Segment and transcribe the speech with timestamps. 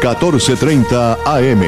[0.00, 1.62] 1430 AM.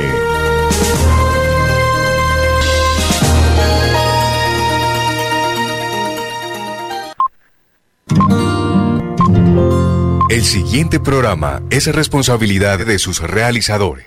[10.30, 14.06] El siguiente programa es responsabilidad de sus realizadores.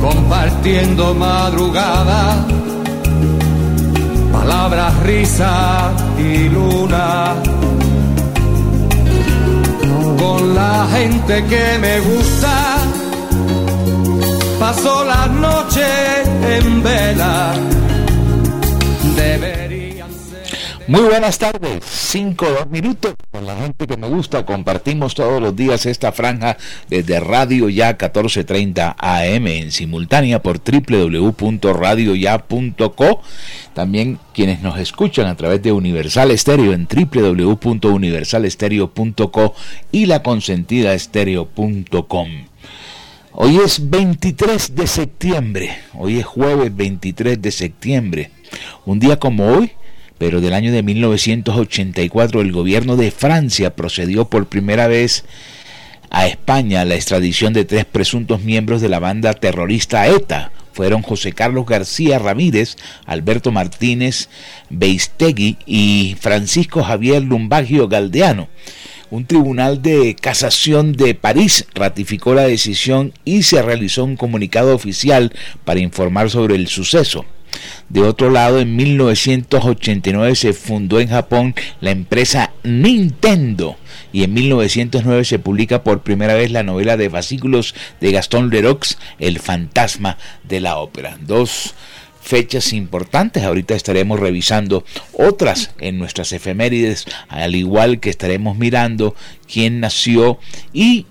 [0.00, 2.46] compartiendo madrugada,
[4.32, 7.34] palabras, risa y luna.
[10.18, 12.78] Con la gente que me gusta,
[14.58, 17.54] paso las noches en vela.
[20.88, 23.14] Muy buenas tardes, 5 dos minutos.
[23.30, 26.56] Con la gente que me gusta, compartimos todos los días esta franja
[26.88, 33.20] desde Radio Ya 1430 AM en simultánea por www.radioya.co.
[33.74, 39.54] También quienes nos escuchan a través de Universal Estéreo en www.universalestereo.co
[39.92, 42.28] y la consentidaestereo.com.
[43.32, 48.30] Hoy es 23 de septiembre, hoy es jueves 23 de septiembre.
[48.86, 49.72] Un día como hoy,
[50.18, 55.24] pero del año de 1984 el gobierno de Francia procedió por primera vez
[56.10, 60.52] a España la extradición de tres presuntos miembros de la banda terrorista ETA.
[60.72, 64.28] Fueron José Carlos García Ramírez, Alberto Martínez
[64.70, 68.48] Beistegui y Francisco Javier Lumbagio Galdeano.
[69.10, 75.32] Un tribunal de casación de París ratificó la decisión y se realizó un comunicado oficial
[75.64, 77.24] para informar sobre el suceso.
[77.88, 83.76] De otro lado, en 1989 se fundó en Japón la empresa Nintendo
[84.12, 88.96] y en 1909 se publica por primera vez la novela de fascículos de Gastón Leroux,
[89.18, 91.18] El fantasma de la ópera.
[91.20, 91.74] Dos
[92.28, 93.42] fechas importantes.
[93.42, 99.14] Ahorita estaremos revisando otras en nuestras efemérides, al igual que estaremos mirando
[99.50, 100.38] quién nació
[100.72, 101.06] y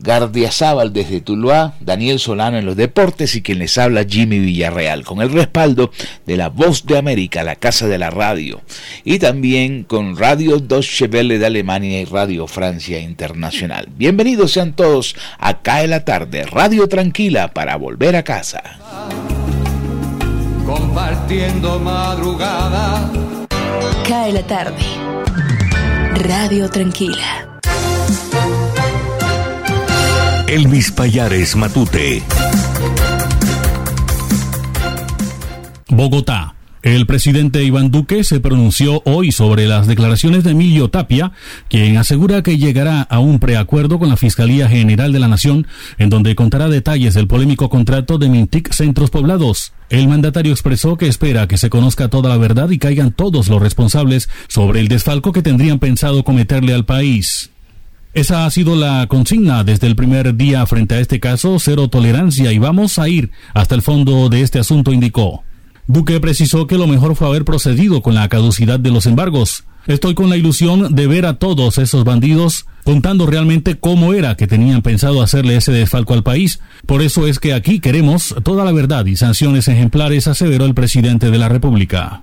[0.00, 5.20] Gardiazabal desde Tuluá, Daniel Solano en los deportes y quien les habla Jimmy Villarreal, con
[5.20, 5.90] el respaldo
[6.26, 8.60] de la Voz de América, la Casa de la Radio,
[9.04, 13.88] y también con Radio Deutsche Welle de Alemania y Radio Francia Internacional.
[13.96, 18.62] Bienvenidos sean todos a Cae la Tarde, Radio Tranquila para volver a casa.
[20.64, 23.10] Compartiendo madrugada
[24.08, 24.82] Cae la tarde.
[26.14, 27.60] Radio Tranquila.
[30.48, 32.22] Elvis Payares Matute.
[35.90, 36.54] Bogotá.
[36.82, 41.32] El presidente Iván Duque se pronunció hoy sobre las declaraciones de Emilio Tapia,
[41.68, 45.66] quien asegura que llegará a un preacuerdo con la Fiscalía General de la Nación,
[45.98, 49.74] en donde contará detalles del polémico contrato de Mintic Centros Poblados.
[49.90, 53.60] El mandatario expresó que espera que se conozca toda la verdad y caigan todos los
[53.60, 57.50] responsables sobre el desfalco que tendrían pensado cometerle al país.
[58.18, 62.52] Esa ha sido la consigna desde el primer día frente a este caso, cero tolerancia
[62.52, 65.44] y vamos a ir hasta el fondo de este asunto, indicó.
[65.86, 69.62] Duque precisó que lo mejor fue haber procedido con la caducidad de los embargos.
[69.86, 74.48] Estoy con la ilusión de ver a todos esos bandidos contando realmente cómo era que
[74.48, 76.58] tenían pensado hacerle ese desfalco al país.
[76.86, 81.30] Por eso es que aquí queremos toda la verdad y sanciones ejemplares, aseveró el presidente
[81.30, 82.22] de la República.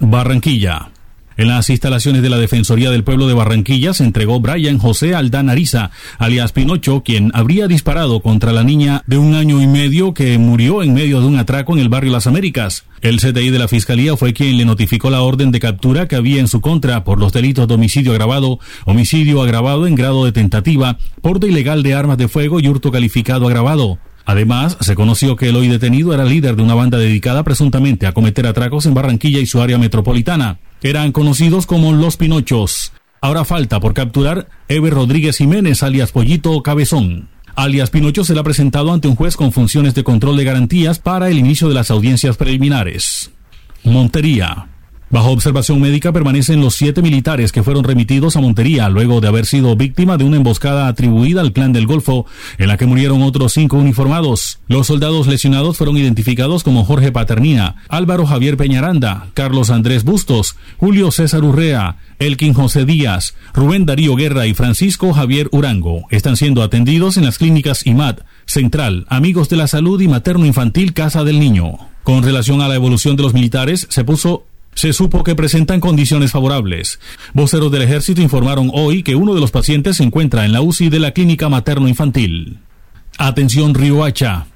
[0.00, 0.90] Barranquilla.
[1.38, 5.48] En las instalaciones de la Defensoría del Pueblo de Barranquilla se entregó Brian José Aldán
[5.48, 10.36] Ariza, alias Pinocho, quien habría disparado contra la niña de un año y medio que
[10.36, 12.86] murió en medio de un atraco en el barrio Las Américas.
[13.02, 16.40] El CTI de la Fiscalía fue quien le notificó la orden de captura que había
[16.40, 20.98] en su contra por los delitos de homicidio agravado, homicidio agravado en grado de tentativa,
[21.22, 24.00] porte ilegal de armas de fuego y hurto calificado agravado.
[24.28, 28.12] Además, se conoció que el hoy detenido era líder de una banda dedicada presuntamente a
[28.12, 30.58] cometer atracos en Barranquilla y su área metropolitana.
[30.82, 32.92] Eran conocidos como Los Pinochos.
[33.22, 37.30] Ahora falta por capturar Eber Rodríguez Jiménez, alias Pollito Cabezón.
[37.56, 41.38] Alias Pinocho será presentado ante un juez con funciones de control de garantías para el
[41.38, 43.30] inicio de las audiencias preliminares.
[43.82, 44.66] Montería.
[45.10, 49.46] Bajo observación médica permanecen los siete militares que fueron remitidos a Montería luego de haber
[49.46, 52.26] sido víctima de una emboscada atribuida al clan del Golfo,
[52.58, 54.60] en la que murieron otros cinco uniformados.
[54.68, 61.10] Los soldados lesionados fueron identificados como Jorge Paternina, Álvaro Javier Peñaranda, Carlos Andrés Bustos, Julio
[61.10, 66.02] César Urrea, Elkin José Díaz, Rubén Darío Guerra y Francisco Javier Urango.
[66.10, 70.92] Están siendo atendidos en las clínicas IMAD, Central, Amigos de la Salud y Materno Infantil
[70.92, 71.78] Casa del Niño.
[72.08, 74.47] Con relación a la evolución de los militares, se puso
[74.78, 77.00] se supo que presentan condiciones favorables.
[77.34, 80.88] Voceros del ejército informaron hoy que uno de los pacientes se encuentra en la UCI
[80.88, 82.58] de la clínica materno-infantil.
[83.18, 84.46] Atención Riohacha.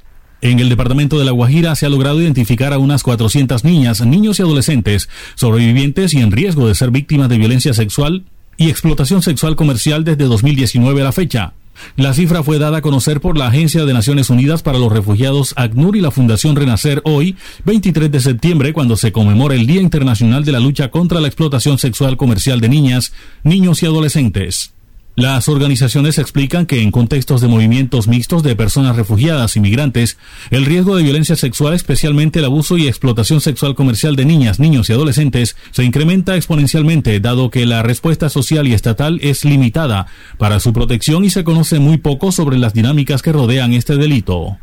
[0.41, 4.39] En el departamento de La Guajira se ha logrado identificar a unas 400 niñas, niños
[4.39, 8.23] y adolescentes sobrevivientes y en riesgo de ser víctimas de violencia sexual
[8.57, 11.53] y explotación sexual comercial desde 2019 a la fecha.
[11.97, 15.55] La cifra fue dada a conocer por la Agencia de Naciones Unidas para los Refugiados
[15.57, 20.45] ACNUR y la Fundación Renacer hoy, 23 de septiembre, cuando se conmemora el Día Internacional
[20.45, 24.73] de la Lucha contra la Explotación Sexual Comercial de Niñas, Niños y Adolescentes.
[25.15, 30.17] Las organizaciones explican que en contextos de movimientos mixtos de personas refugiadas y migrantes,
[30.51, 34.89] el riesgo de violencia sexual, especialmente el abuso y explotación sexual comercial de niñas, niños
[34.89, 40.07] y adolescentes, se incrementa exponencialmente dado que la respuesta social y estatal es limitada
[40.39, 44.57] para su protección y se conoce muy poco sobre las dinámicas que rodean este delito.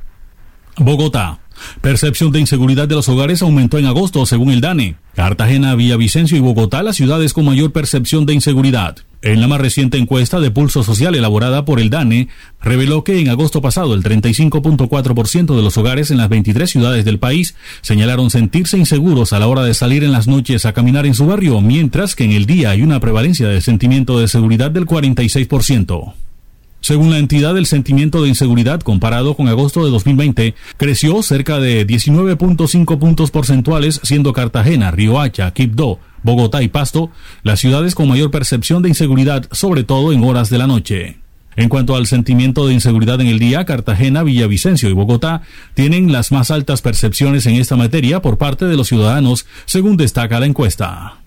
[0.77, 1.39] Bogotá.
[1.81, 4.95] Percepción de inseguridad de los hogares aumentó en agosto, según el DANE.
[5.15, 8.97] Cartagena, Villavicencio y Bogotá, las ciudades con mayor percepción de inseguridad.
[9.21, 12.29] En la más reciente encuesta de pulso social elaborada por el DANE,
[12.61, 17.19] reveló que en agosto pasado el 35.4% de los hogares en las 23 ciudades del
[17.19, 21.15] país señalaron sentirse inseguros a la hora de salir en las noches a caminar en
[21.15, 24.85] su barrio, mientras que en el día hay una prevalencia de sentimiento de seguridad del
[24.85, 26.13] 46%.
[26.81, 31.85] Según la entidad, el sentimiento de inseguridad comparado con agosto de 2020 creció cerca de
[31.85, 37.11] 19.5 puntos porcentuales, siendo Cartagena, Riohacha, Quibdó, Bogotá y Pasto
[37.43, 41.17] las ciudades con mayor percepción de inseguridad, sobre todo en horas de la noche.
[41.55, 45.41] En cuanto al sentimiento de inseguridad en el día, Cartagena, Villavicencio y Bogotá
[45.73, 50.39] tienen las más altas percepciones en esta materia por parte de los ciudadanos, según destaca
[50.39, 51.17] la encuesta.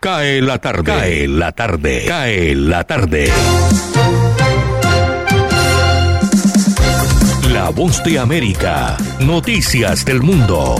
[0.00, 0.84] Cae la tarde.
[0.84, 2.04] Cae la tarde.
[2.06, 3.30] Cae la tarde.
[7.46, 8.96] La voz de América.
[9.20, 10.76] Noticias del mundo.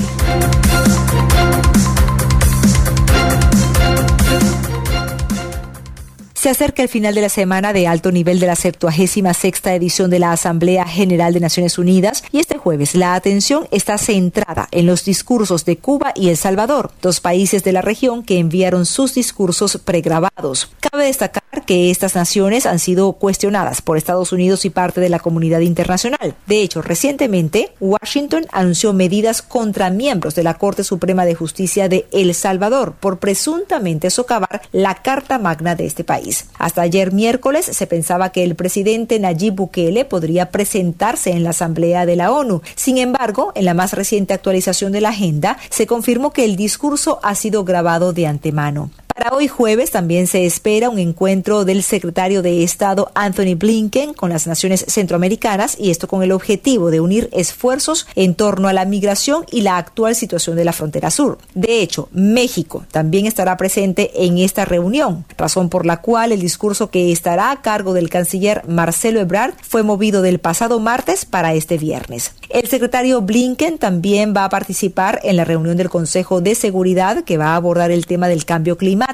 [6.38, 10.08] Se acerca el final de la semana de alto nivel de la 76 sexta edición
[10.08, 14.86] de la Asamblea General de Naciones Unidas y este jueves la atención está centrada en
[14.86, 19.14] los discursos de Cuba y El Salvador, dos países de la región que enviaron sus
[19.14, 20.70] discursos pregrabados.
[20.78, 25.18] Cabe destacar que estas naciones han sido cuestionadas por Estados Unidos y parte de la
[25.18, 26.36] comunidad internacional.
[26.46, 32.06] De hecho, recientemente Washington anunció medidas contra miembros de la Corte Suprema de Justicia de
[32.12, 36.27] El Salvador por presuntamente socavar la Carta Magna de este país.
[36.58, 42.06] Hasta ayer miércoles se pensaba que el presidente Nayib Bukele podría presentarse en la Asamblea
[42.06, 42.62] de la ONU.
[42.74, 47.20] Sin embargo, en la más reciente actualización de la agenda, se confirmó que el discurso
[47.22, 48.90] ha sido grabado de antemano.
[49.18, 54.30] Para hoy jueves también se espera un encuentro del secretario de Estado Anthony Blinken con
[54.30, 58.84] las naciones centroamericanas y esto con el objetivo de unir esfuerzos en torno a la
[58.84, 61.38] migración y la actual situación de la frontera sur.
[61.56, 66.88] De hecho, México también estará presente en esta reunión, razón por la cual el discurso
[66.90, 71.76] que estará a cargo del canciller Marcelo Ebrard fue movido del pasado martes para este
[71.76, 72.34] viernes.
[72.50, 77.36] El secretario Blinken también va a participar en la reunión del Consejo de Seguridad que
[77.36, 79.07] va a abordar el tema del cambio climático.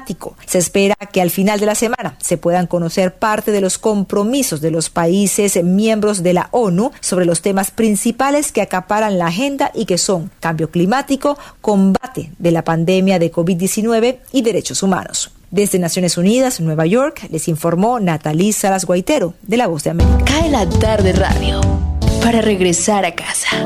[0.45, 4.61] Se espera que al final de la semana se puedan conocer parte de los compromisos
[4.61, 9.71] de los países miembros de la ONU sobre los temas principales que acaparan la agenda
[9.73, 15.31] y que son cambio climático, combate de la pandemia de COVID-19 y derechos humanos.
[15.51, 20.25] Desde Naciones Unidas, Nueva York, les informó Natalí Salas Guaitero, de La Voz de América.
[20.25, 21.61] Cae la tarde radio
[22.21, 23.65] para regresar a casa.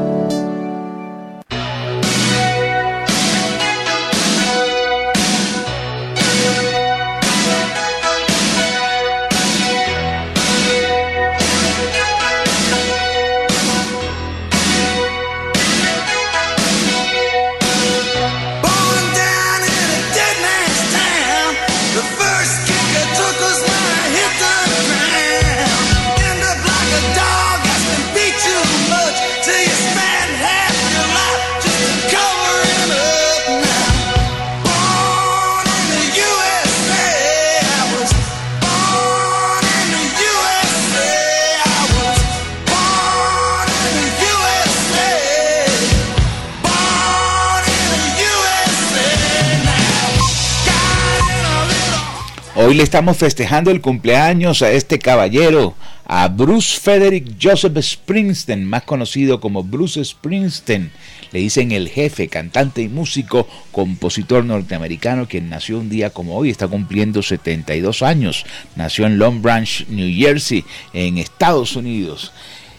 [52.79, 59.41] Le estamos festejando el cumpleaños a este caballero, a Bruce Frederick Joseph Springsteen, más conocido
[59.41, 60.89] como Bruce Springsteen.
[61.33, 66.51] Le dicen el jefe, cantante y músico, compositor norteamericano, quien nació un día como hoy,
[66.51, 68.45] está cumpliendo 72 años.
[68.77, 72.31] Nació en Long Branch, New Jersey, en Estados Unidos.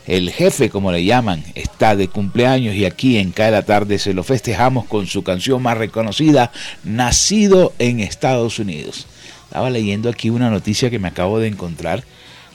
[0.07, 4.25] El jefe, como le llaman, está de cumpleaños y aquí en cada tarde se lo
[4.25, 6.53] festejamos con su canción más reconocida,
[6.85, 9.07] Nacido en Estados Unidos.
[9.51, 12.05] Estaba leyendo aquí una noticia que me acabo de encontrar.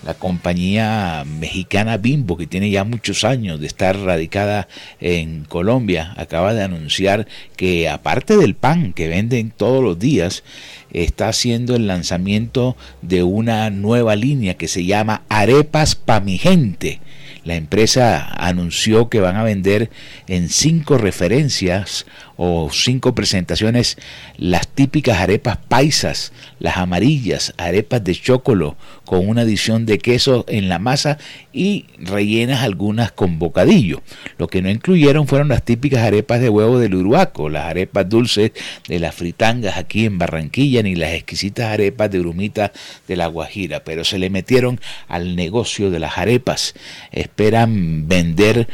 [0.06, 4.70] La compañía mexicana Bimbo, que tiene ya muchos años de estar radicada
[5.02, 10.46] en Colombia, acaba de anunciar que aparte del pan que venden todos los días,
[10.94, 17.02] está haciendo el lanzamiento de una nueva línea que se llama Arepas Pa' mi gente
[17.46, 19.92] la empresa anunció que van a vender
[20.28, 23.98] en cinco referencias o cinco presentaciones
[24.38, 28.76] las típicas arepas paisas, las amarillas, arepas de chocolo
[29.06, 31.18] con una adición de queso en la masa
[31.54, 34.02] y rellenas algunas con bocadillo.
[34.38, 38.52] Lo que no incluyeron fueron las típicas arepas de huevo del Uruaco, las arepas dulces
[38.88, 42.72] de las fritangas aquí en Barranquilla, ni las exquisitas arepas de grumita
[43.08, 46.74] de la Guajira, pero se le metieron al negocio de las arepas.
[47.12, 48.68] Esperan vender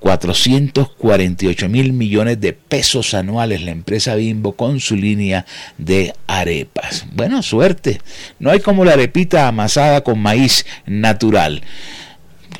[0.00, 5.46] 448 mil millones de pesos anuales la empresa Bimbo con su línea
[5.78, 7.06] de arepas.
[7.12, 8.00] Bueno, suerte.
[8.38, 11.62] No hay como la arepita amasada con maíz natural.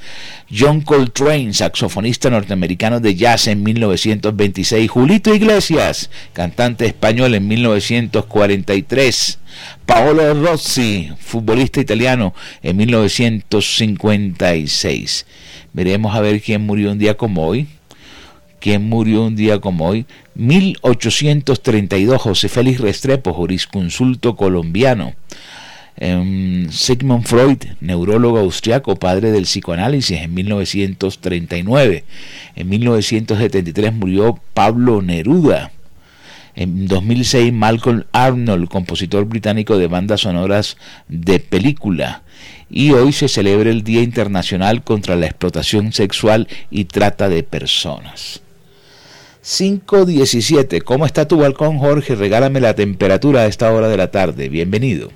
[0.52, 9.40] John Coltrane, saxofonista norteamericano de jazz en 1926, Julito Iglesias, cantante español en 1943,
[9.86, 15.26] Paolo Rossi, futbolista italiano en 1956.
[15.72, 17.70] Veremos a ver quién murió un día como hoy.
[18.60, 20.06] ¿Quién murió un día como hoy?
[20.36, 25.14] 1832, José Félix Restrepo, jurisconsulto colombiano.
[26.02, 32.06] Em, Sigmund Freud, neurólogo austriaco, padre del psicoanálisis, en 1939.
[32.56, 35.72] En 1973 murió Pablo Neruda.
[36.56, 42.24] En 2006, Malcolm Arnold, compositor británico de bandas sonoras de película.
[42.70, 48.42] Y hoy se celebra el Día Internacional contra la Explotación Sexual y Trata de Personas.
[49.42, 50.82] 517.
[50.82, 52.16] ¿Cómo está tu balcón, Jorge?
[52.16, 54.50] Regálame la temperatura a esta hora de la tarde.
[54.50, 55.10] Bienvenido.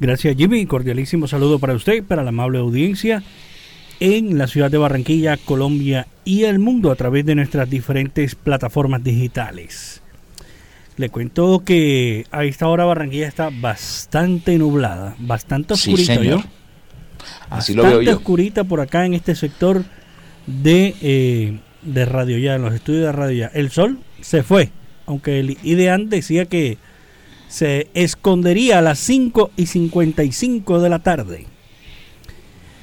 [0.00, 0.66] Gracias, Jimmy.
[0.66, 3.22] Cordialísimo saludo para usted, para la amable audiencia
[4.00, 9.04] en la ciudad de Barranquilla, Colombia y el mundo a través de nuestras diferentes plataformas
[9.04, 10.00] digitales.
[10.96, 16.14] Le cuento que a esta hora Barranquilla está bastante nublada, bastante oscurita.
[16.14, 16.40] Sí, señor.
[17.50, 18.16] Así lo veo yo.
[18.16, 19.84] oscurita por acá en este sector
[20.46, 23.46] de eh, de Radio Ya, en los estudios de Radio Ya.
[23.48, 24.70] El sol se fue,
[25.06, 26.78] aunque el IDEAN decía que
[27.48, 31.46] se escondería a las 5 y 55 de la tarde.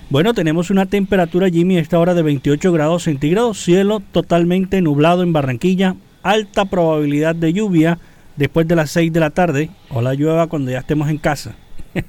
[0.10, 5.24] Bueno, tenemos una temperatura, Jimmy, a esta hora de 28 grados centígrados, cielo totalmente nublado
[5.24, 8.00] en Barranquilla, alta probabilidad de lluvia
[8.38, 11.56] después de las 6 de la tarde, o la llueva cuando ya estemos en casa.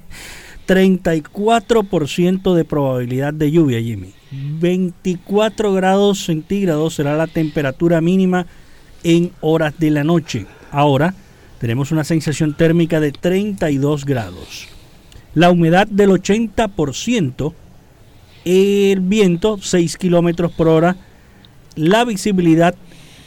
[0.69, 4.13] 34% de probabilidad de lluvia, Jimmy.
[4.31, 8.47] 24 grados centígrados será la temperatura mínima
[9.03, 10.47] en horas de la noche.
[10.71, 11.15] Ahora
[11.59, 14.69] tenemos una sensación térmica de 32 grados.
[15.35, 17.55] La humedad del 80%,
[18.45, 20.97] el viento 6 kilómetros por hora,
[21.77, 22.75] la visibilidad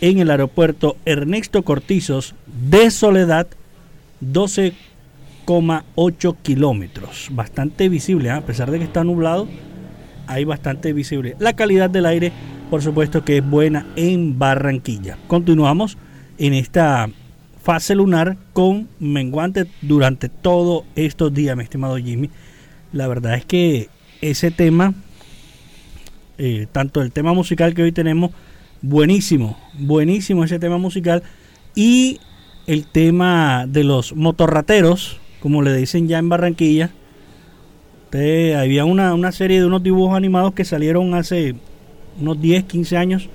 [0.01, 3.47] en el aeropuerto Ernesto Cortizos de Soledad
[5.45, 7.29] 12,8 kilómetros.
[7.31, 8.33] Bastante visible, ¿eh?
[8.33, 9.47] a pesar de que está nublado
[10.27, 11.35] hay bastante visible.
[11.39, 12.31] La calidad del aire,
[12.69, 15.17] por supuesto que es buena en Barranquilla.
[15.27, 15.97] Continuamos
[16.37, 17.09] en esta
[17.61, 22.29] fase lunar con menguante durante todos estos días, mi estimado Jimmy.
[22.93, 23.89] La verdad es que
[24.21, 24.93] ese tema,
[26.37, 28.31] eh, tanto el tema musical que hoy tenemos,
[28.81, 31.23] buenísimo, buenísimo ese tema musical,
[31.75, 32.19] y
[32.67, 36.91] el tema de los motorrateros, como le dicen ya en Barranquilla,
[38.57, 41.55] había una, una serie de unos dibujos animados que salieron hace
[42.19, 43.29] unos 10, 15 años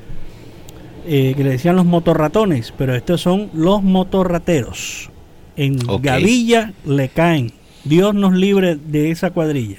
[1.06, 5.10] eh, que le decían los motorratones, pero estos son los motorrateros.
[5.56, 7.52] En Gavilla le caen.
[7.84, 9.78] Dios nos libre de esa cuadrilla.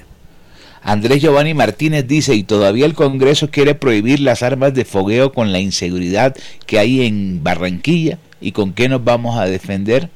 [0.82, 5.52] Andrés Giovanni Martínez dice, y todavía el Congreso quiere prohibir las armas de fogueo con
[5.52, 6.34] la inseguridad
[6.66, 10.08] que hay en Barranquilla, ¿y con qué nos vamos a defender?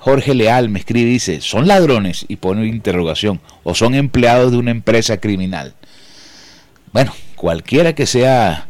[0.00, 2.24] Jorge Leal me escribe y dice, ¿son ladrones?
[2.26, 5.74] Y pone interrogación, o son empleados de una empresa criminal.
[6.92, 8.66] Bueno, cualquiera que sea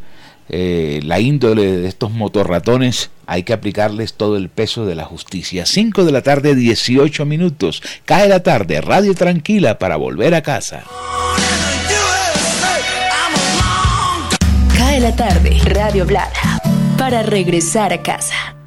[0.49, 5.65] eh, la índole de estos motorratones, hay que aplicarles todo el peso de la justicia.
[5.65, 7.81] 5 de la tarde, 18 minutos.
[8.03, 10.83] Cae la tarde, radio tranquila para volver a casa.
[14.77, 16.61] Cae la tarde, radio blada,
[16.97, 18.60] para regresar a casa.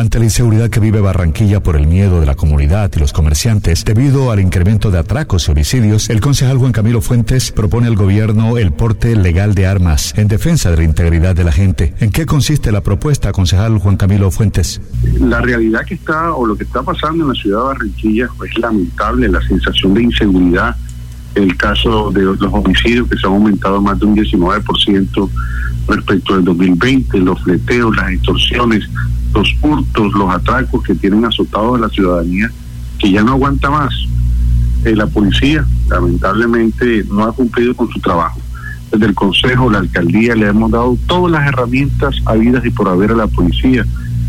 [0.00, 3.84] Ante la inseguridad que vive Barranquilla por el miedo de la comunidad y los comerciantes
[3.84, 8.56] debido al incremento de atracos y homicidios, el concejal Juan Camilo Fuentes propone al gobierno
[8.56, 11.92] el porte legal de armas en defensa de la integridad de la gente.
[12.00, 14.80] ¿En qué consiste la propuesta, concejal Juan Camilo Fuentes?
[15.18, 18.58] La realidad que está o lo que está pasando en la ciudad de Barranquilla es
[18.58, 20.76] lamentable, la sensación de inseguridad
[21.34, 25.30] el caso de los homicidios que se han aumentado más de un 19%
[25.88, 28.88] respecto del 2020, los fleteos, las extorsiones,
[29.34, 32.50] los hurtos, los atracos que tienen azotado a la ciudadanía,
[32.98, 33.94] que ya no aguanta más.
[34.84, 38.40] Eh, la policía, lamentablemente, no ha cumplido con su trabajo.
[38.90, 43.12] Desde el Consejo, la alcaldía, le hemos dado todas las herramientas habidas y por haber
[43.12, 43.84] a la policía.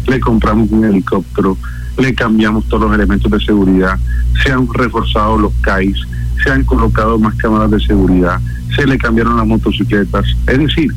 [0.08, 1.58] Le compramos un helicóptero,
[1.98, 3.98] le cambiamos todos los elementos de seguridad,
[4.44, 5.98] se han reforzado los CAIs,
[6.44, 8.40] se han colocado más cámaras de seguridad,
[8.76, 10.26] se le cambiaron las motocicletas.
[10.48, 10.92] Es decir,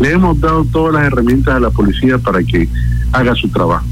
[0.00, 2.68] Le hemos dado todas las herramientas a la policía para que
[3.12, 3.84] haga su trabajo.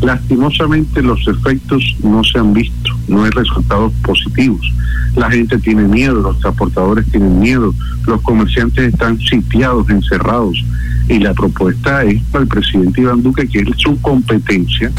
[0.00, 4.72] Lastimosamente los efectos no se han visto, no hay resultados positivos.
[5.16, 7.74] La gente tiene miedo, los transportadores tienen miedo,
[8.06, 10.64] los comerciantes están sitiados, encerrados.
[11.08, 14.92] Y la propuesta es para el presidente Iván Duque que es su competencia,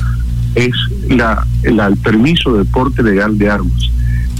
[0.55, 0.73] es
[1.07, 3.91] la, el permiso de porte legal de armas.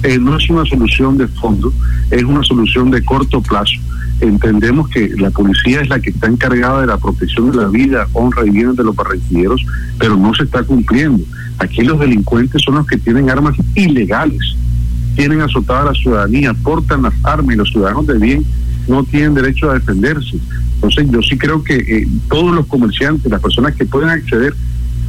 [0.03, 1.73] Eh, no es una solución de fondo,
[2.09, 3.79] es una solución de corto plazo.
[4.21, 8.07] Entendemos que la policía es la que está encargada de la protección de la vida,
[8.13, 9.65] honra y bienes de los barranquilleros,
[9.97, 11.23] pero no se está cumpliendo.
[11.57, 14.55] Aquí los delincuentes son los que tienen armas ilegales,
[15.15, 18.45] tienen azotada a la ciudadanía, portan las armas y los ciudadanos de bien
[18.87, 20.37] no tienen derecho a defenderse.
[20.75, 24.53] Entonces yo sí creo que eh, todos los comerciantes, las personas que pueden acceder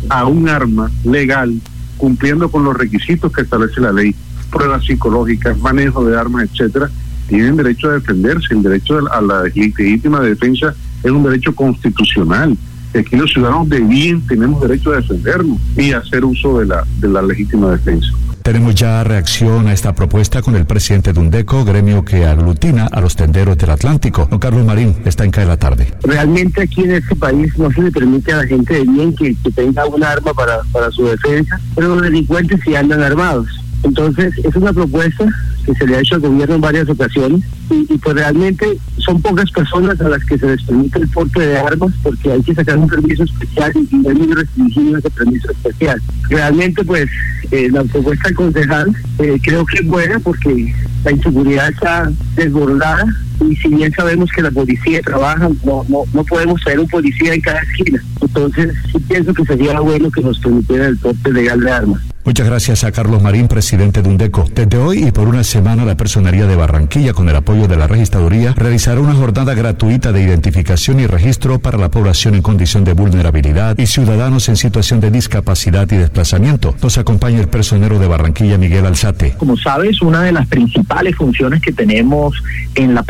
[0.09, 1.55] a un arma legal,
[1.97, 4.15] cumpliendo con los requisitos que establece la ley,
[4.51, 6.91] pruebas psicológicas, manejo de armas, etcétera,
[7.29, 8.55] tienen derecho a defenderse.
[8.55, 12.57] El derecho a la legítima defensa es un derecho constitucional.
[12.99, 17.09] Aquí los ciudadanos de bien tenemos derecho a defendernos y hacer uso de la, de
[17.09, 18.09] la legítima defensa.
[18.43, 23.01] Tenemos ya reacción a esta propuesta con el presidente de UNDECO, gremio que aglutina a
[23.01, 24.27] los tenderos del Atlántico.
[24.29, 25.95] Don Carlos Marín está en CAE la tarde.
[26.03, 29.37] Realmente aquí en este país no se le permite a la gente de bien que,
[29.37, 33.47] que tenga un arma para, para su defensa, pero los delincuentes sí andan armados.
[33.83, 35.27] Entonces, es una propuesta
[35.65, 39.51] que se le ha hecho al gobierno en varias ocasiones y, pues realmente son pocas
[39.51, 42.79] personas a las que se les permite el porte de armas porque hay que sacar
[42.79, 46.01] un permiso especial y, no muy restringido ese permiso especial.
[46.29, 47.09] Realmente pues
[47.51, 53.05] eh, la propuesta concejal eh, creo que es buena porque la inseguridad está desbordada
[53.49, 57.35] y si bien sabemos que la policía trabaja, no, no, no podemos tener un policía
[57.35, 58.03] en cada esquina.
[58.21, 62.03] Entonces sí pienso que sería bueno que nos permitiera el porte legal de armas.
[62.23, 64.45] Muchas gracias a Carlos Marín, presidente de UNDECO.
[64.55, 67.87] Desde hoy y por una semana, la Personería de Barranquilla, con el apoyo de la
[67.87, 72.93] Registraduría, realizará una jornada gratuita de identificación y registro para la población en condición de
[72.93, 76.75] vulnerabilidad y ciudadanos en situación de discapacidad y desplazamiento.
[76.83, 79.35] Nos acompaña el personero de Barranquilla, Miguel Alzate.
[79.39, 82.35] Como sabes, una de las principales funciones que tenemos
[82.75, 83.03] en la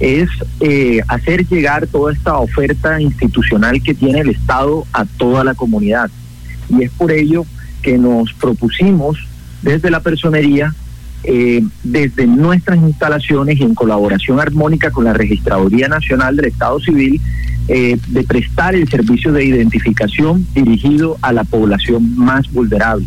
[0.00, 0.28] es
[0.60, 6.10] eh, hacer llegar toda esta oferta institucional que tiene el Estado a toda la comunidad.
[6.68, 7.44] Y es por ello
[7.82, 9.18] que nos propusimos
[9.62, 10.74] desde la personería,
[11.24, 17.20] eh, desde nuestras instalaciones y en colaboración armónica con la Registraduría Nacional del Estado Civil,
[17.66, 23.06] eh, de prestar el servicio de identificación dirigido a la población más vulnerable.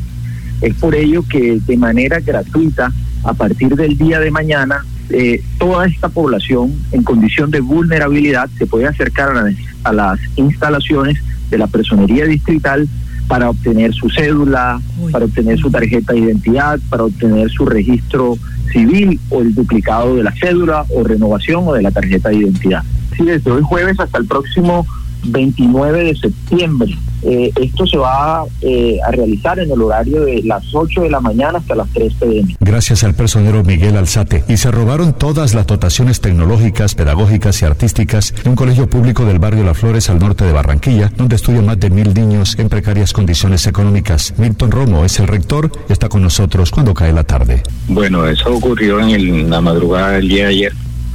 [0.61, 2.91] Es por ello que de manera gratuita,
[3.23, 8.65] a partir del día de mañana, eh, toda esta población en condición de vulnerabilidad se
[8.65, 11.17] puede acercar a las, a las instalaciones
[11.49, 12.87] de la personería distrital
[13.27, 18.37] para obtener su cédula, para obtener su tarjeta de identidad, para obtener su registro
[18.71, 22.83] civil o el duplicado de la cédula o renovación o de la tarjeta de identidad.
[23.15, 24.85] Sí, desde hoy jueves hasta el próximo
[25.23, 26.97] 29 de septiembre.
[27.23, 31.19] Eh, esto se va eh, a realizar en el horario de las 8 de la
[31.19, 32.55] mañana hasta las 3 pm.
[32.59, 34.43] Gracias al personero Miguel Alzate.
[34.47, 39.39] Y se robaron todas las dotaciones tecnológicas, pedagógicas y artísticas de un colegio público del
[39.39, 43.13] barrio Las Flores al norte de Barranquilla, donde estudian más de mil niños en precarias
[43.13, 44.33] condiciones económicas.
[44.37, 47.61] Milton Romo es el rector y está con nosotros cuando cae la tarde.
[47.87, 50.73] Bueno, eso ocurrió en la madrugada del día de ayer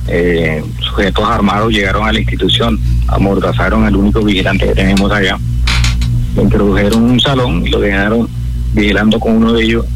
[0.08, 5.38] eh, sujetos armados llegaron a la institución, amordazaron al único vigilante que tenemos allá,
[6.36, 8.28] introdujeron un salón y lo dejaron
[8.72, 9.86] vigilando con uno de ellos.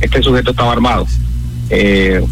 [0.00, 1.06] Este sujeto estaba armado.
[1.68, 2.24] Eh,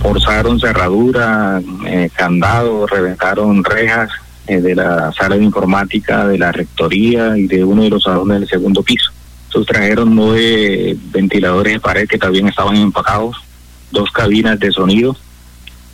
[0.00, 4.10] forzaron cerradura, eh, candados, reventaron rejas
[4.46, 8.40] eh, de la sala de informática, de la rectoría y de uno de los salones
[8.40, 9.10] del segundo piso.
[9.48, 13.36] Sustrajeron nueve ventiladores de pared que también estaban empacados,
[13.90, 15.16] dos cabinas de sonido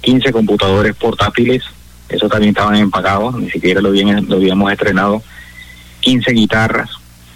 [0.07, 1.65] 15 computadores portátiles,
[2.09, 5.21] eso también estaban empagados, ni siquiera lo, lo habíamos estrenado,
[5.99, 6.91] 15 guitarras,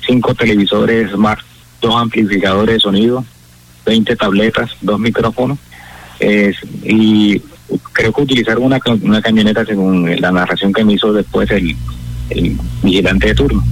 [0.06, 1.40] 5 televisores smart,
[1.80, 3.24] 2 amplificadores de sonido,
[3.84, 5.58] 20 tabletas, 2 micrófonos,
[6.84, 7.40] y
[7.92, 11.76] creo que utilizaron una, una camioneta según la narración que me hizo después el
[12.84, 13.64] vigilante de turno.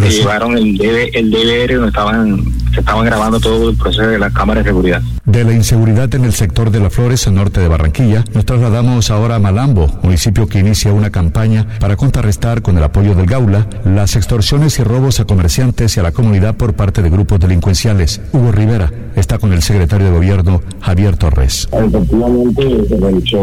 [0.00, 0.80] Llevaron el,
[1.14, 5.02] el DVR donde estaban, se estaban grabando todo el proceso de la cámara de seguridad.
[5.24, 9.36] De la inseguridad en el sector de las Flores, norte de Barranquilla, nos trasladamos ahora
[9.36, 14.16] a Malambo, municipio que inicia una campaña para contrarrestar con el apoyo del Gaula las
[14.16, 18.20] extorsiones y robos a comerciantes y a la comunidad por parte de grupos delincuenciales.
[18.32, 21.68] Hugo Rivera está con el secretario de gobierno, Javier Torres.
[21.72, 23.38] Efectivamente, se realizó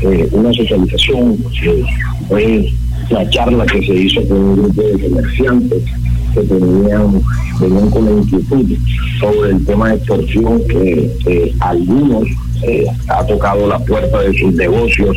[0.00, 1.36] eh, una socialización,
[2.28, 2.72] fue
[3.10, 5.82] la charla que se hizo con un grupo de comerciantes
[6.34, 7.20] que tenían,
[7.60, 8.76] venían con la inquietud
[9.20, 12.24] sobre el tema de extorsión que algunos
[12.62, 15.16] eh, ha tocado la puerta de sus negocios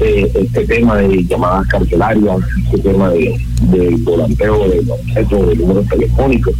[0.00, 3.38] eh, este tema de llamadas carcelarias, este tema de,
[3.70, 6.54] de volanteo de objetos, de números telefónicos,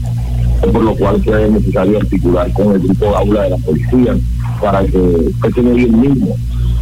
[0.61, 4.15] por lo cual fue necesario articular con el grupo aula de la policía
[4.61, 6.39] para que fuesen ellos mismos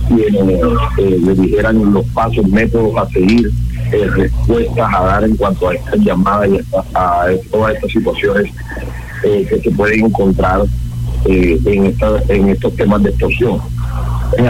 [0.09, 0.61] quienes
[0.99, 3.51] eh, le dijeran los pasos, métodos a seguir,
[3.93, 6.59] eh, respuestas a dar en cuanto a estas llamadas y
[6.95, 8.53] a, todas estas situaciones
[9.25, 10.65] eh, que se pueden encontrar
[11.25, 13.59] en, esta, en estos temas de extorsión.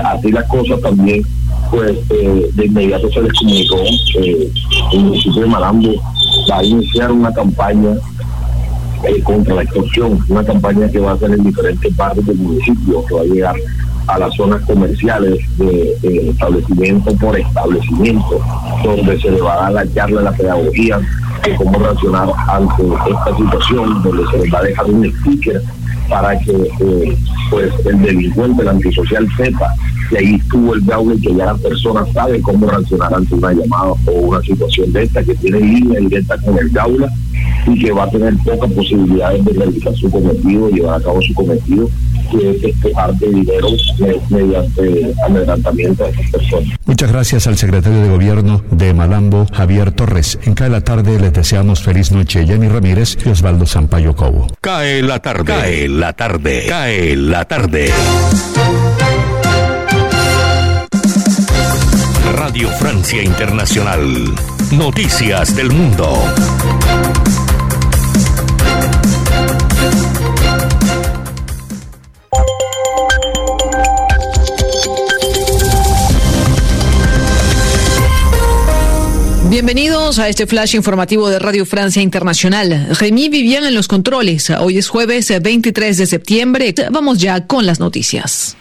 [0.04, 1.22] así las cosas también,
[1.70, 3.76] pues de inmediato se les comunicó
[4.92, 5.92] el municipio de Malambo
[6.50, 7.96] va a iniciar una campaña
[9.24, 13.14] contra la extorsión, una campaña que va a ser en diferentes partes del municipio, que
[13.14, 13.56] va a llegar
[14.08, 18.40] a las zonas comerciales de, establecimiento por establecimiento,
[18.82, 20.98] donde se le va a dar la charla, la pedagogía
[21.44, 25.62] de cómo reaccionar ante esta situación, donde se les va a dejar un sticker
[26.08, 27.18] para que eh,
[27.50, 29.74] pues el delincuente, el antisocial sepa
[30.08, 33.52] que ahí estuvo el gaula y que ya la persona sabe cómo reaccionar ante una
[33.52, 37.08] llamada o una situación de esta, que tiene línea directa con el gaula
[37.66, 41.34] y que va a tener pocas posibilidades de realizar su cometido, llevar a cabo su
[41.34, 41.90] cometido,
[42.30, 43.68] que es despejar de dinero
[44.30, 46.78] mediante adelantamiento a esas personas.
[46.86, 50.38] Muchas gracias al secretario de Gobierno de Malambo, Javier Torres.
[50.42, 54.46] En Cae la Tarde les deseamos feliz noche, Jenny Ramírez y Osvaldo Sampaio Cobo.
[54.60, 57.92] Cae la tarde, cae la tarde, cae la tarde.
[62.32, 64.34] Radio Francia Internacional.
[64.70, 66.22] Noticias del Mundo.
[79.48, 82.88] Bienvenidos a este flash informativo de Radio Francia Internacional.
[83.00, 84.50] Remy Vivian en los controles.
[84.50, 86.74] Hoy es jueves 23 de septiembre.
[86.90, 88.58] Vamos ya con las noticias.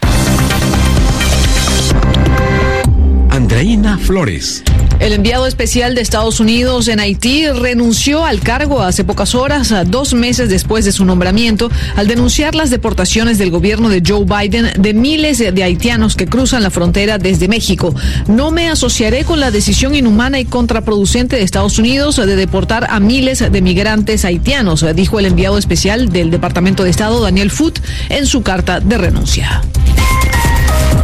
[3.30, 4.64] Andreina Flores.
[5.00, 10.14] El enviado especial de Estados Unidos en Haití renunció al cargo hace pocas horas, dos
[10.14, 14.94] meses después de su nombramiento, al denunciar las deportaciones del gobierno de Joe Biden de
[14.94, 17.94] miles de haitianos que cruzan la frontera desde México.
[18.28, 23.00] No me asociaré con la decisión inhumana y contraproducente de Estados Unidos de deportar a
[23.00, 28.26] miles de migrantes haitianos, dijo el enviado especial del Departamento de Estado, Daniel Foote, en
[28.26, 29.62] su carta de renuncia.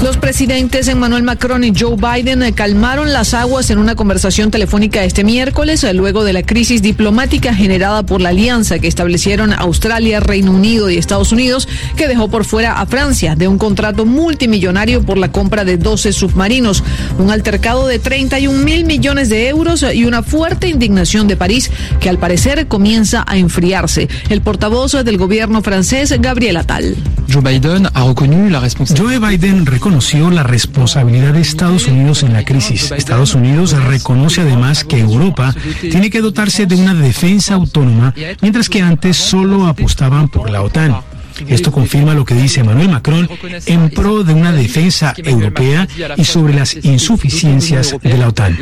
[0.04, 5.24] Los presidentes Emmanuel Macron y Joe Biden calmaron las aguas en una conversación telefónica este
[5.24, 10.90] miércoles, luego de la crisis diplomática generada por la alianza que establecieron Australia, Reino Unido
[10.90, 15.32] y Estados Unidos, que dejó por fuera a Francia de un contrato multimillonario por la
[15.32, 16.84] compra de 12 submarinos,
[17.18, 22.10] un altercado de 31 mil millones de euros y una fuerte indignación de París que
[22.10, 24.10] al parecer comienza a enfriarse.
[24.30, 26.98] El portavoz del gobierno francés, Gabriel Attal.
[27.32, 28.62] Joe Biden ha reconnu la
[28.96, 32.92] Joe Biden reconoció la responsabilidad de Estados Unidos en la crisis.
[32.92, 38.82] Estados Unidos reconoce además que Europa tiene que dotarse de una defensa autónoma, mientras que
[38.82, 40.96] antes solo apostaban por la OTAN.
[41.48, 43.28] Esto confirma lo que dice Emmanuel Macron
[43.66, 48.58] en pro de una defensa europea y sobre las insuficiencias de la OTAN.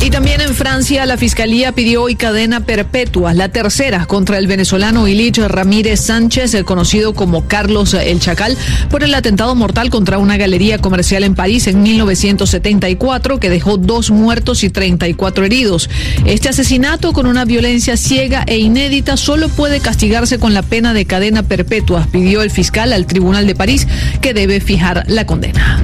[0.00, 5.08] Y también en Francia, la Fiscalía pidió hoy cadena perpetua, la tercera contra el venezolano
[5.08, 8.56] Ilich Ramírez Sánchez, conocido como Carlos El Chacal,
[8.90, 14.10] por el atentado mortal contra una galería comercial en París en 1974 que dejó dos
[14.10, 15.88] muertos y 34 heridos.
[16.26, 21.06] Este asesinato con una violencia ciega e inédita solo puede castigarse con la pena de
[21.06, 23.86] cadena perpetua, pidió el fiscal al Tribunal de París,
[24.20, 25.82] que debe fijar la condena.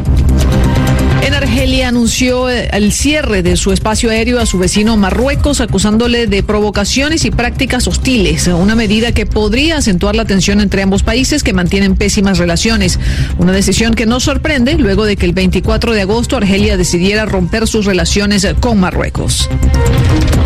[1.23, 6.43] En Argelia anunció el cierre de su espacio aéreo a su vecino Marruecos, acusándole de
[6.43, 11.53] provocaciones y prácticas hostiles, una medida que podría acentuar la tensión entre ambos países que
[11.53, 12.99] mantienen pésimas relaciones.
[13.39, 17.69] Una decisión que no sorprende luego de que el 24 de agosto Argelia decidiera romper
[17.69, 19.49] sus relaciones con Marruecos.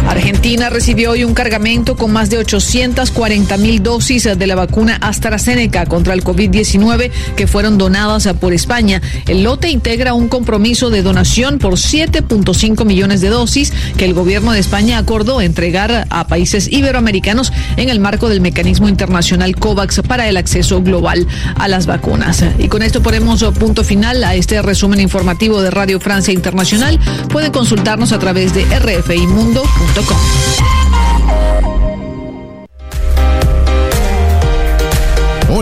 [0.08, 5.86] Argentina recibió hoy un cargamento con más de 840 mil dosis de la vacuna AstraZeneca
[5.86, 9.00] contra el COVID-19 que fueron donadas por España.
[9.26, 14.52] El lote integra un compromiso de donación por 7.5 millones de dosis que el gobierno
[14.52, 20.26] de España acordó entregar a países iberoamericanos en el marco del mecanismo internacional COVAX para
[20.26, 22.42] el acceso global a las vacunas.
[22.58, 26.98] Y con esto ponemos punto final a este resumen informativo de Radio Francia Internacional.
[27.28, 30.16] Puede consultarnos a través de rfimundo.com.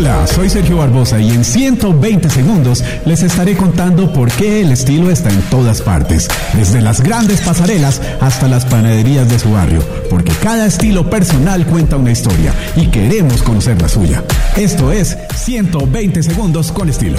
[0.02, 5.12] Hola, soy Sergio Barbosa y en 120 segundos les estaré contando por qué el estilo
[5.12, 10.32] está en todas partes, desde las grandes pasarelas hasta las panaderías de su barrio, porque
[10.42, 14.24] cada estilo personal cuenta una historia y queremos conocer la suya.
[14.56, 17.18] Esto es 120 segundos con estilo.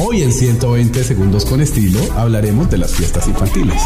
[0.00, 3.80] Hoy en 120 segundos con estilo hablaremos de las fiestas infantiles.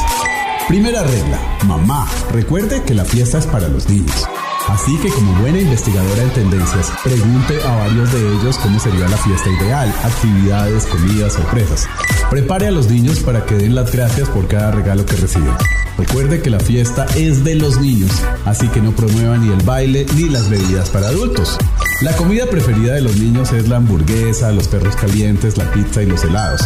[0.68, 4.26] Primera regla, mamá, recuerde que la fiesta es para los niños.
[4.68, 9.16] Así que como buena investigadora en tendencias, pregunte a varios de ellos cómo sería la
[9.18, 11.86] fiesta ideal, actividades, comidas, sorpresas.
[12.30, 15.54] Prepare a los niños para que den las gracias por cada regalo que reciben.
[15.98, 18.10] Recuerde que la fiesta es de los niños,
[18.46, 21.58] así que no promueva ni el baile ni las bebidas para adultos.
[22.00, 26.06] La comida preferida de los niños es la hamburguesa, los perros calientes, la pizza y
[26.06, 26.62] los helados.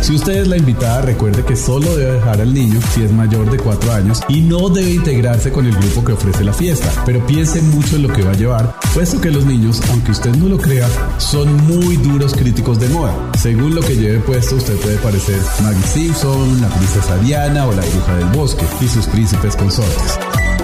[0.00, 3.50] Si usted es la invitada, recuerde que solo debe dejar al niño si es mayor
[3.50, 7.26] de 4 años y no debe integrarse con el grupo que ofrece la fiesta, pero
[7.26, 10.48] piense mucho en lo que va a llevar, puesto que los niños, aunque usted no
[10.48, 13.14] lo crea, son muy duros críticos de moda.
[13.38, 17.82] Según lo que lleve puesto, usted puede parecer Maggie Simpson, la princesa Diana o la
[17.82, 20.18] bruja del bosque y sus príncipes consortes.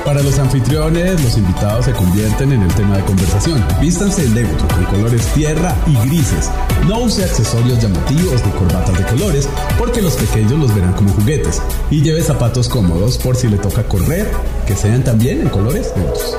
[0.05, 3.65] Para los anfitriones, los invitados se convierten en el tema de conversación.
[3.81, 6.51] Vístanse neutro, con colores tierra y grises.
[6.87, 11.63] No use accesorios llamativos ni corbatas de colores, porque los pequeños los verán como juguetes.
[11.91, 14.31] Y lleve zapatos cómodos por si le toca correr,
[14.67, 16.37] que sean también en colores neutros.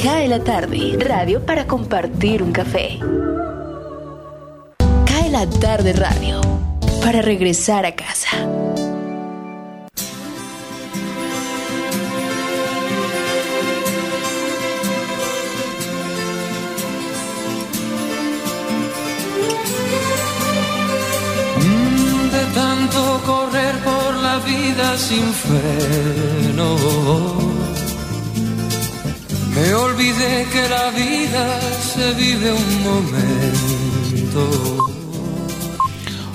[0.00, 3.00] Cae la tarde, radio para compartir un café.
[5.04, 6.40] Cae la tarde, radio
[7.02, 8.36] para regresar a casa.
[24.46, 26.76] Vida sin freno.
[29.54, 34.86] Me olvidé que la vida se vive un momento.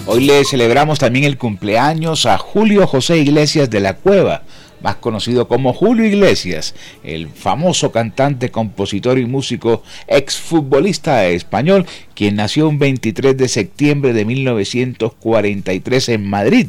[0.07, 4.43] Hoy le celebramos también el cumpleaños a Julio José Iglesias de la Cueva,
[4.81, 12.67] más conocido como Julio Iglesias, el famoso cantante, compositor y músico exfutbolista español, quien nació
[12.67, 16.67] un 23 de septiembre de 1943 en Madrid.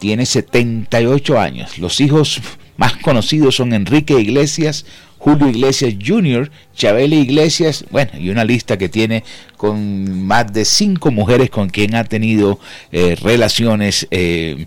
[0.00, 1.78] Tiene 78 años.
[1.78, 2.40] Los hijos
[2.78, 4.86] más conocidos son Enrique Iglesias,
[5.18, 9.22] Julio Iglesias Jr., Chabela Iglesias, bueno, y una lista que tiene
[9.58, 12.58] con más de cinco mujeres con quien ha tenido
[12.90, 14.66] eh, relaciones eh,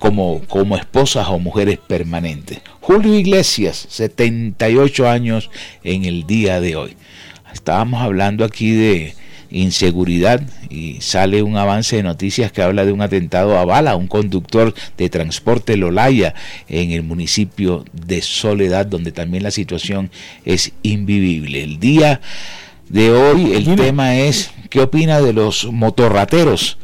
[0.00, 2.58] como, como esposas o mujeres permanentes.
[2.80, 5.48] Julio Iglesias, 78 años
[5.84, 6.96] en el día de hoy.
[7.52, 9.14] Estábamos hablando aquí de
[9.50, 13.96] inseguridad y sale un avance de noticias que habla de un atentado a bala a
[13.96, 16.34] un conductor de transporte Lolaya
[16.68, 20.10] en el municipio de Soledad donde también la situación
[20.44, 21.62] es invivible.
[21.62, 22.20] El día
[22.88, 26.78] de hoy el tema es ¿qué opina de los motorrateros?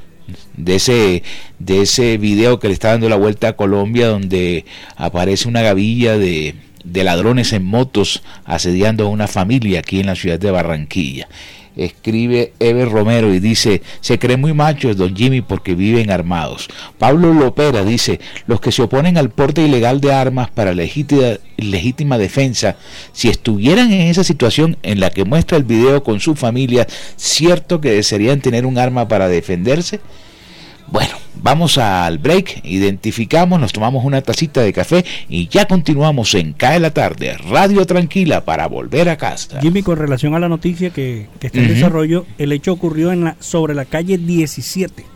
[0.56, 1.22] de ese
[1.58, 4.64] de ese video que le está dando la vuelta a Colombia donde
[4.96, 10.14] aparece una gavilla de, de ladrones en motos asediando a una familia aquí en la
[10.14, 11.28] ciudad de Barranquilla
[11.76, 16.68] escribe Ever Romero y dice, se cree muy machos don Jimmy porque viven armados.
[16.98, 22.18] Pablo Lopera dice, los que se oponen al porte ilegal de armas para legítima, legítima
[22.18, 22.76] defensa,
[23.12, 27.80] si estuvieran en esa situación en la que muestra el video con su familia, ¿cierto
[27.80, 30.00] que desearían tener un arma para defenderse?
[30.92, 36.52] Bueno, vamos al break, identificamos, nos tomamos una tacita de café y ya continuamos en
[36.52, 39.58] Cae la Tarde, Radio Tranquila para volver a casa.
[39.62, 43.24] Jimmy, con relación a la noticia que, que está en desarrollo, el hecho ocurrió en
[43.24, 45.06] la, sobre la calle 17.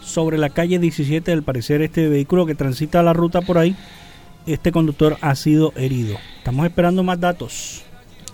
[0.00, 3.76] Sobre la calle 17, al parecer, este vehículo que transita la ruta por ahí,
[4.46, 6.16] este conductor ha sido herido.
[6.38, 7.82] Estamos esperando más datos.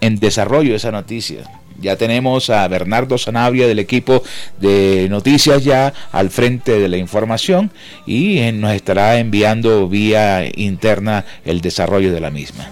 [0.01, 1.58] En desarrollo esa noticia.
[1.81, 4.23] Ya tenemos a Bernardo Sanabria del equipo
[4.61, 7.71] de noticias ya al frente de la información
[8.07, 12.69] y nos estará enviando vía interna el desarrollo de la misma.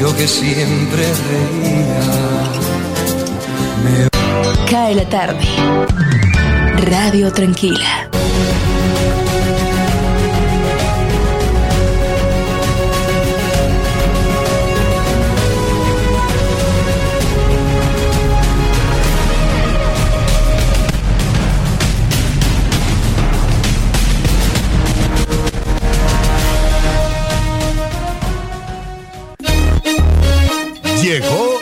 [0.00, 2.02] Yo que siempre reía.
[4.68, 5.46] Cae la tarde.
[6.90, 8.10] Radio Tranquila.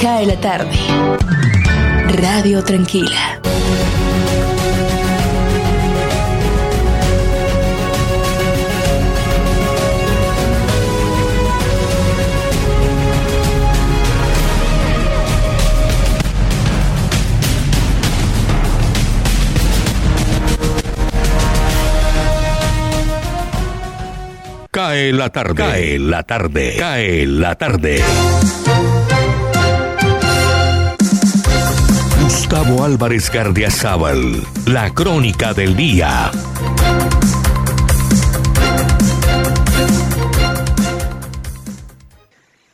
[0.00, 0.70] Cae la tarde.
[2.20, 3.40] Radio Tranquila.
[24.88, 25.54] Cae la tarde.
[25.54, 26.76] Cae la tarde.
[26.78, 28.02] Cae la tarde.
[32.22, 34.42] Gustavo Álvarez Gardiazabal.
[34.64, 36.30] La crónica del día.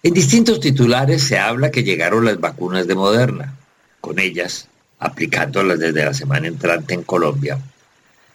[0.04, 3.56] En distintos titulares se habla que llegaron las vacunas de Moderna,
[4.00, 4.68] con ellas
[5.00, 7.58] aplicándolas desde la semana entrante en Colombia.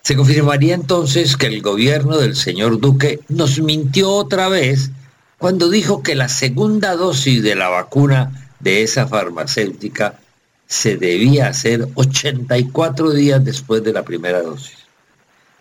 [0.02, 4.92] Se confirmaría entonces que el gobierno del señor Duque nos mintió otra vez
[5.38, 10.20] cuando dijo que la segunda dosis de la vacuna de esa farmacéutica
[10.68, 14.78] se debía hacer 84 días después de la primera dosis.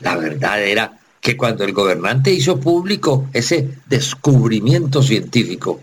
[0.01, 5.81] La verdad era que cuando el gobernante hizo público ese descubrimiento científico,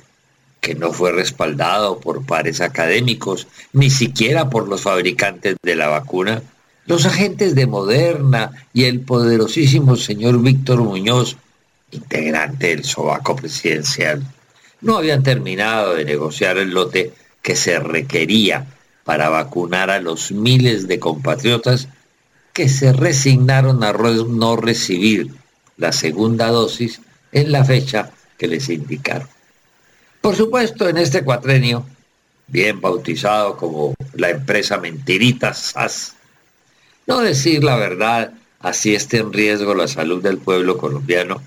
[0.62, 6.41] que no fue respaldado por pares académicos, ni siquiera por los fabricantes de la vacuna,
[6.86, 11.38] los agentes de Moderna y el poderosísimo señor Víctor Muñoz,
[11.92, 14.24] integrante del sobaco presidencial,
[14.82, 18.68] no habían terminado de negociar el lote que se requería
[19.04, 21.88] para vacunar a los miles de compatriotas
[22.54, 25.32] que se resignaron a no recibir
[25.78, 29.28] la segunda dosis en la fecha que les indicaron.
[30.22, 31.86] Por supuesto, en este cuatrenio,
[32.48, 36.14] bien bautizado como la empresa mentirita SAS,
[37.08, 41.41] no decir la verdad, así esté en riesgo la salud del pueblo colombiano,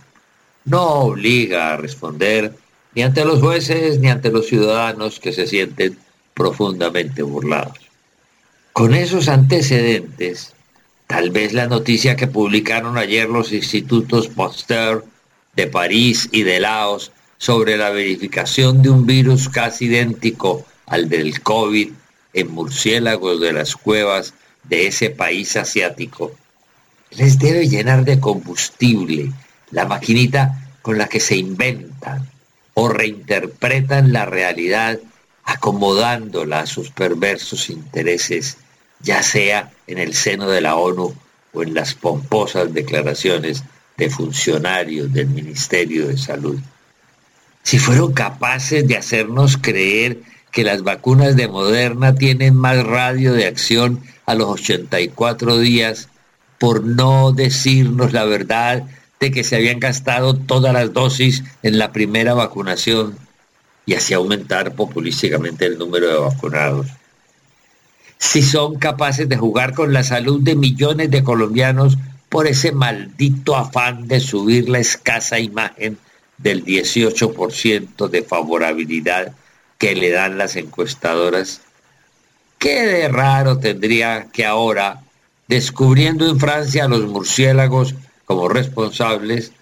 [0.64, 2.54] no obliga a responder
[2.94, 5.98] ni ante los jueces ni ante los ciudadanos que se sienten
[6.34, 7.78] profundamente burlados.
[8.72, 10.52] Con esos antecedentes,
[11.06, 15.04] tal vez la noticia que publicaron ayer los institutos Pasteur
[15.56, 21.40] de París y de Laos sobre la verificación de un virus casi idéntico al del
[21.42, 21.90] COVID
[22.34, 24.34] en murciélagos de las cuevas
[24.68, 26.32] de ese país asiático,
[27.10, 29.32] les debe llenar de combustible
[29.70, 32.28] la maquinita con la que se inventan
[32.74, 35.00] o reinterpretan la realidad
[35.44, 38.58] acomodándola a sus perversos intereses,
[39.00, 41.14] ya sea en el seno de la ONU
[41.52, 43.64] o en las pomposas declaraciones
[43.96, 46.58] de funcionarios del Ministerio de Salud.
[47.62, 50.20] Si fueron capaces de hacernos creer
[50.52, 56.10] que las vacunas de Moderna tienen más radio de acción a los 84 días
[56.58, 58.84] por no decirnos la verdad
[59.20, 63.16] de que se habían gastado todas las dosis en la primera vacunación
[63.86, 66.88] y así aumentar populísticamente el número de vacunados.
[68.18, 71.96] Si son capaces de jugar con la salud de millones de colombianos
[72.28, 75.96] por ese maldito afán de subir la escasa imagen
[76.36, 79.32] del 18% de favorabilidad
[79.78, 81.62] que le dan las encuestadoras,
[82.58, 85.02] ¿qué de raro tendría que ahora,
[85.46, 87.94] descubriendo en Francia a los murciélagos
[88.24, 89.52] como responsables,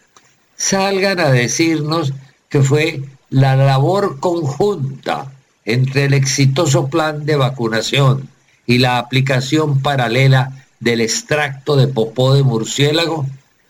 [0.57, 2.13] salgan a decirnos
[2.49, 5.33] que fue la labor conjunta
[5.65, 8.29] entre el exitoso plan de vacunación
[8.67, 13.27] y la aplicación paralela del extracto de popó de murciélago,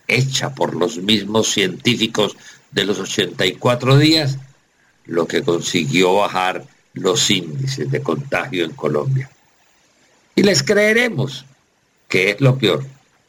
[0.08, 2.36] hecha por los mismos científicos
[2.70, 4.38] de los 84 días,
[5.04, 6.64] lo que consiguió bajar
[6.96, 9.30] los índices de contagio en Colombia.
[10.34, 11.44] Y les creeremos
[12.08, 12.84] que es lo peor.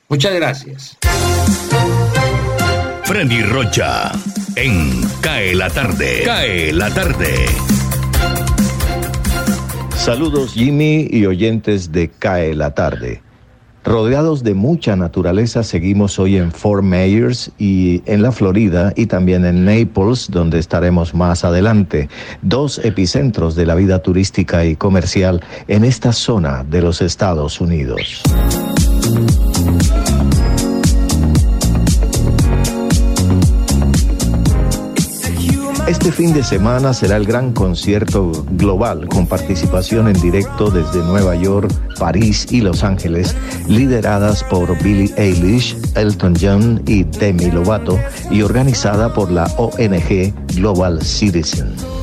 [0.09, 0.97] Muchas gracias.
[3.03, 4.11] Freddy Rocha
[4.55, 6.23] en Cae la tarde.
[6.25, 7.45] Cae la tarde.
[9.95, 13.21] Saludos Jimmy y oyentes de Cae la tarde.
[13.87, 19.45] Rodeados de mucha naturaleza, seguimos hoy en Fort Myers y en la Florida y también
[19.45, 22.09] en Naples, donde estaremos más adelante,
[22.41, 28.23] dos epicentros de la vida turística y comercial en esta zona de los Estados Unidos.
[35.87, 41.33] Este fin de semana será el gran concierto global con participación en directo desde Nueva
[41.37, 43.33] York, París y Los Ángeles,
[43.69, 47.97] lideradas por Billie Eilish, Elton John y Demi Lovato
[48.29, 51.96] y organizada por la ONG Global Citizen.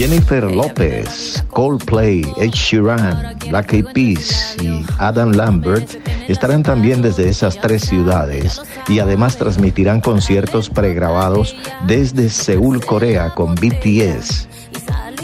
[0.00, 5.90] Jennifer López, Coldplay, Ed Sheeran, Black Eyed Peas y Adam Lambert
[6.26, 11.54] estarán también desde esas tres ciudades y además transmitirán conciertos pregrabados
[11.86, 14.48] desde Seúl, Corea con BTS.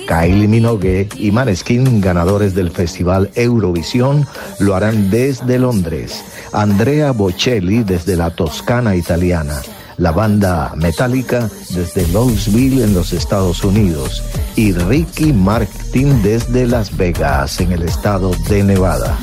[0.07, 4.27] Kylie Minogue y Maneskin, ganadores del Festival Eurovisión,
[4.59, 6.23] lo harán desde Londres.
[6.53, 9.55] Andrea Bocelli desde la Toscana italiana
[9.99, 14.23] la banda Metallica desde Louisville en los Estados Unidos
[14.57, 19.17] y Ricky Martin desde Las Vegas en el estado de Nevada.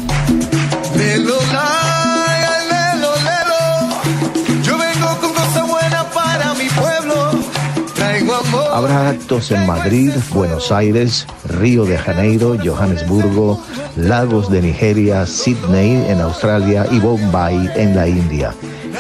[8.74, 13.60] Habrá actos en Madrid, Buenos Aires, Río de Janeiro, Johannesburgo,
[13.96, 18.54] Lagos de Nigeria, Sydney en Australia y Bombay en la India.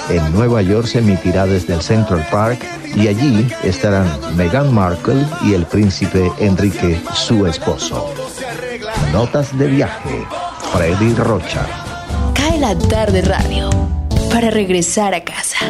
[0.09, 2.59] En Nueva York se emitirá desde el Central Park
[2.95, 8.13] y allí estarán Meghan Markle y el príncipe Enrique, su esposo.
[9.11, 10.25] Notas de viaje,
[10.73, 11.65] Freddy Rocha.
[12.33, 13.69] Cae la tarde radio
[14.31, 15.65] para regresar a casa.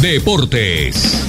[0.00, 1.26] Deportes.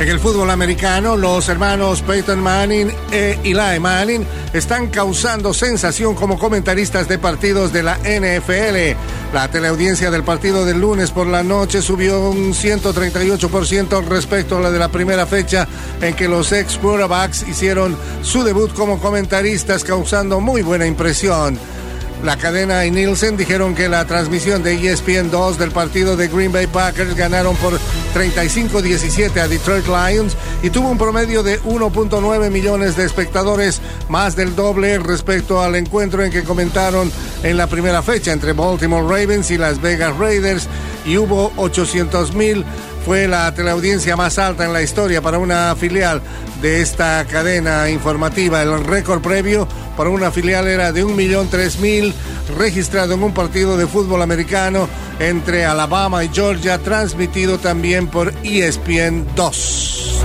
[0.00, 4.24] En el fútbol americano, los hermanos Peyton Manning e Eli Manning
[4.54, 8.96] están causando sensación como comentaristas de partidos de la NFL.
[9.34, 14.70] La teleaudiencia del partido del lunes por la noche subió un 138% respecto a la
[14.70, 15.68] de la primera fecha
[16.00, 21.58] en que los ex quarterbacks hicieron su debut como comentaristas, causando muy buena impresión.
[22.22, 26.52] La cadena y Nielsen dijeron que la transmisión de ESPN 2 del partido de Green
[26.52, 27.72] Bay Packers ganaron por
[28.14, 34.54] 35-17 a Detroit Lions y tuvo un promedio de 1.9 millones de espectadores, más del
[34.54, 37.10] doble respecto al encuentro en que comentaron
[37.42, 40.68] en la primera fecha entre Baltimore Ravens y Las Vegas Raiders
[41.06, 42.66] y hubo 800 mil
[43.04, 46.20] fue la teleaudiencia más alta en la historia para una filial
[46.60, 48.62] de esta cadena informativa.
[48.62, 52.12] El récord previo para una filial era de 1.003.000
[52.58, 54.88] registrado en un partido de fútbol americano
[55.18, 60.24] entre Alabama y Georgia, transmitido también por ESPN 2.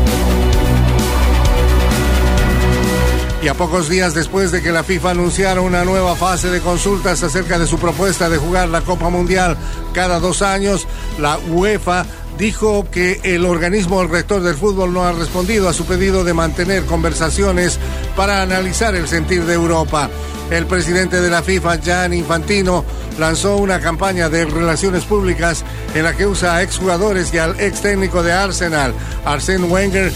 [3.43, 7.21] Y a pocos días después de que la FIFA anunciara una nueva fase de consultas
[7.21, 9.55] acerca de su propuesta de jugar la Copa Mundial
[9.93, 10.87] cada dos años,
[11.19, 12.07] la UEFA
[12.37, 16.33] dijo que el organismo el rector del fútbol no ha respondido a su pedido de
[16.33, 17.79] mantener conversaciones
[18.15, 20.09] para analizar el sentir de Europa.
[20.51, 22.85] El presidente de la FIFA, Jan Infantino,
[23.17, 25.63] lanzó una campaña de relaciones públicas
[25.95, 28.93] en la que usa a exjugadores y al ex técnico de Arsenal,
[29.25, 30.11] Arsène Wenger,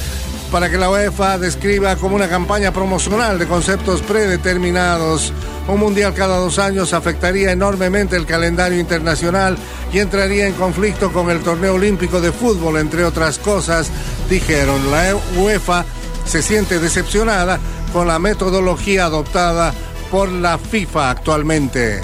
[0.51, 5.31] para que la UEFA describa como una campaña promocional de conceptos predeterminados.
[5.67, 9.57] Un mundial cada dos años afectaría enormemente el calendario internacional
[9.93, 13.91] y entraría en conflicto con el torneo olímpico de fútbol, entre otras cosas,
[14.29, 14.91] dijeron.
[14.91, 15.85] La UEFA
[16.25, 17.59] se siente decepcionada
[17.93, 19.73] con la metodología adoptada
[20.09, 22.01] por la FIFA actualmente.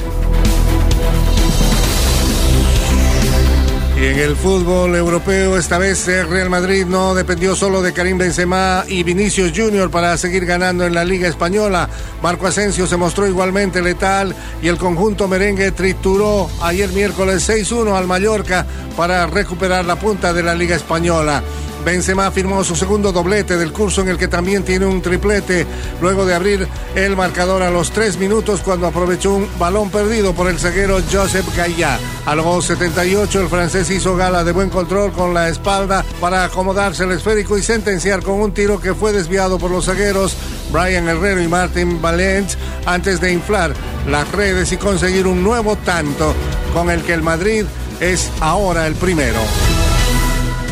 [3.97, 8.17] Y en el fútbol europeo, esta vez el Real Madrid no dependió solo de Karim
[8.17, 11.87] Benzema y Vinicius Junior para seguir ganando en la Liga Española.
[12.21, 18.05] Marco Asensio se mostró igualmente letal y el conjunto merengue trituró ayer miércoles 6-1 al
[18.05, 18.65] Mallorca
[18.97, 21.41] para recuperar la punta de la Liga Española.
[21.85, 25.67] Benzema firmó su segundo doblete del curso en el que también tiene un triplete
[26.01, 30.49] luego de abrir el marcador a los tres minutos cuando aprovechó un balón perdido por
[30.49, 31.99] el zaguero Joseph Gaillá.
[32.25, 37.03] A los 78 el francés hizo gala de buen control con la espalda para acomodarse
[37.03, 40.35] el esférico y sentenciar con un tiro que fue desviado por los zagueros
[40.71, 42.57] Brian Herrero y Martin Valens
[42.87, 43.75] antes de inflar
[44.07, 46.33] las redes y conseguir un nuevo tanto
[46.73, 47.65] con el que el Madrid
[47.99, 49.39] es ahora el primero.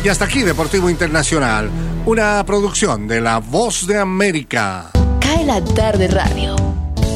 [0.04, 1.70] Y hasta aquí Deportivo Internacional,
[2.04, 4.90] una producción de La Voz de América.
[5.18, 6.56] Cae la tarde radio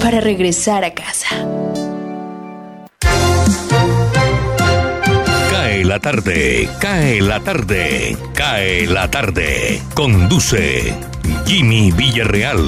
[0.01, 1.28] para regresar a casa.
[5.51, 9.82] Cae la tarde, cae la tarde, cae la tarde.
[9.93, 10.95] Conduce
[11.45, 12.59] Jimmy Villarreal.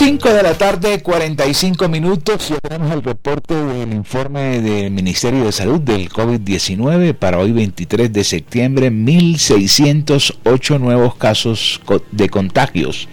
[0.00, 2.48] 5 de la tarde, 45 minutos.
[2.48, 8.10] Ya tenemos el reporte del informe del Ministerio de Salud del COVID-19 para hoy 23
[8.10, 8.90] de septiembre.
[8.90, 11.82] 1.608 nuevos casos
[12.12, 13.10] de contagios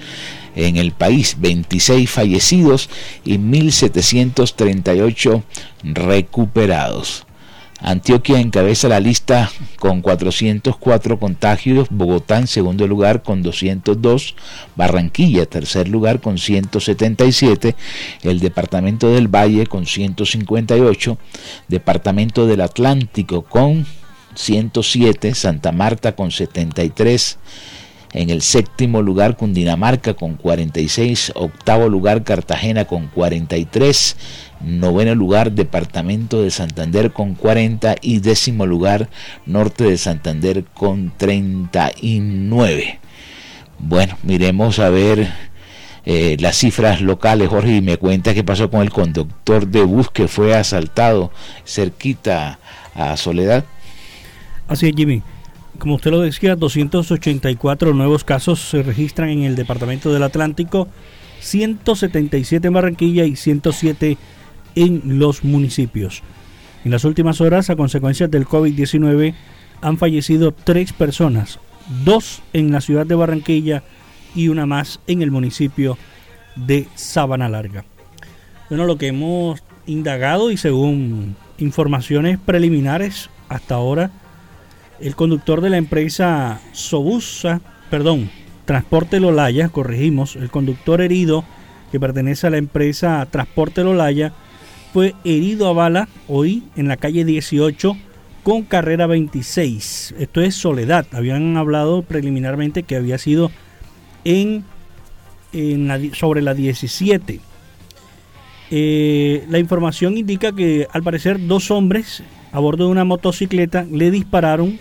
[0.56, 2.90] en el país, 26 fallecidos
[3.26, 5.44] y 1.738
[5.84, 7.27] recuperados.
[7.80, 14.36] Antioquia encabeza la lista con 404 contagios, Bogotá en segundo lugar con 202,
[14.76, 17.76] Barranquilla tercer lugar con 177,
[18.24, 21.18] el departamento del Valle con 158,
[21.68, 23.86] departamento del Atlántico con
[24.34, 27.38] 107, Santa Marta con 73,
[28.14, 34.16] en el séptimo lugar Cundinamarca con 46, octavo lugar Cartagena con 43,
[34.62, 39.10] noveno lugar Departamento de Santander con 40 y décimo lugar
[39.46, 43.00] Norte de Santander con 39.
[43.80, 45.32] Bueno, miremos a ver
[46.06, 50.10] eh, las cifras locales, Jorge, y me cuenta qué pasó con el conductor de bus
[50.10, 51.32] que fue asaltado
[51.66, 52.60] cerquita
[52.96, 53.66] a Soledad.
[54.68, 55.22] Así es, Jimmy.
[55.78, 60.88] Como usted lo decía, 284 nuevos casos se registran en el Departamento del Atlántico,
[61.40, 64.18] 177 en Barranquilla y 107 en
[64.86, 66.24] los municipios.
[66.86, 69.34] En las últimas horas, a consecuencia del COVID-19,
[69.82, 71.60] han fallecido tres personas,
[72.06, 73.84] dos en la ciudad de Barranquilla
[74.36, 75.98] y una más en el municipio
[76.56, 77.86] de Sabana Larga.
[78.70, 84.12] Bueno, lo que hemos indagado y según informaciones preliminares hasta ahora,
[85.00, 88.30] el conductor de la empresa Sobusa, perdón,
[88.66, 91.46] Transporte Lolaya, corregimos, el conductor herido
[91.92, 94.34] que pertenece a la empresa Transporte Lolaya,
[94.98, 97.96] fue herido a bala hoy en la calle 18
[98.42, 100.16] con carrera 26.
[100.18, 101.06] Esto es Soledad.
[101.12, 103.52] Habían hablado preliminarmente que había sido
[104.24, 104.66] en,
[106.14, 107.40] sobre la 17.
[108.72, 114.10] Eh, la información indica que al parecer dos hombres a bordo de una motocicleta le
[114.10, 114.80] dispararon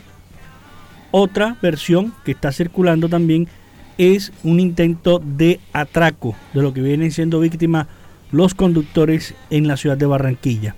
[1.11, 3.49] otra versión que está circulando también
[3.99, 7.87] es un intento de atraco de lo que vienen siendo víctimas
[8.31, 10.75] los conductores en la ciudad de Barranquilla.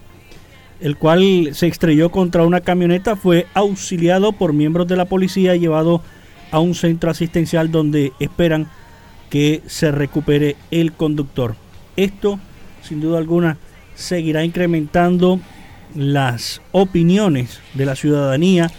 [0.81, 5.61] El cual se estrelló contra una camioneta, fue auxiliado por miembros de la policía y
[5.61, 6.03] llevado
[6.51, 8.69] a un centro asistencial donde esperan
[9.31, 11.57] que se recupere el conductor.
[11.97, 12.39] Esto,
[12.83, 13.59] sin duda alguna,
[13.95, 15.41] seguirá incrementando
[15.95, 18.71] las opiniones de la ciudadanía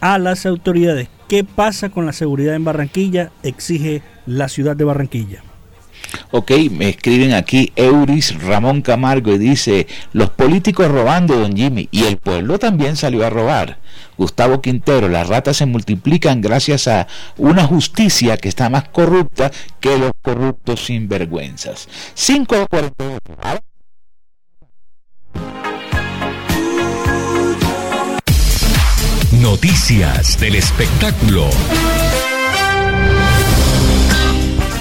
[0.00, 1.08] a las autoridades.
[1.28, 3.30] ¿Qué pasa con la seguridad en Barranquilla?
[3.42, 5.42] Exige la ciudad de Barranquilla.
[6.30, 12.04] Ok, me escriben aquí Euris Ramón Camargo y dice, los políticos robando, don Jimmy, y
[12.04, 13.78] el pueblo también salió a robar.
[14.16, 19.50] Gustavo Quintero, las ratas se multiplican gracias a una justicia que está más corrupta
[19.80, 21.88] que los corruptos sinvergüenzas.
[22.14, 23.62] 548.
[29.40, 31.50] Noticias del espectáculo.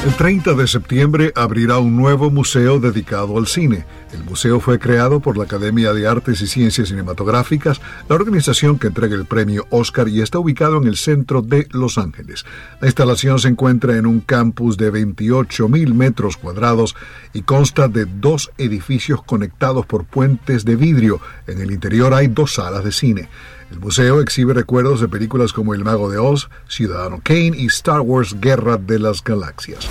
[0.03, 3.85] El 30 de septiembre abrirá un nuevo museo dedicado al cine.
[4.14, 8.88] El museo fue creado por la Academia de Artes y Ciencias Cinematográficas, la organización que
[8.88, 12.45] entrega el premio Oscar y está ubicado en el centro de Los Ángeles.
[12.82, 16.95] La instalación se encuentra en un campus de 28 mil metros cuadrados
[17.34, 21.22] y consta de dos edificios conectados por puentes de vidrio.
[21.47, 23.30] En el interior hay dos salas de cine.
[23.72, 28.01] El museo exhibe recuerdos de películas como El Mago de Oz, Ciudadano Kane y Star
[28.01, 29.88] Wars Guerra de las Galaxias.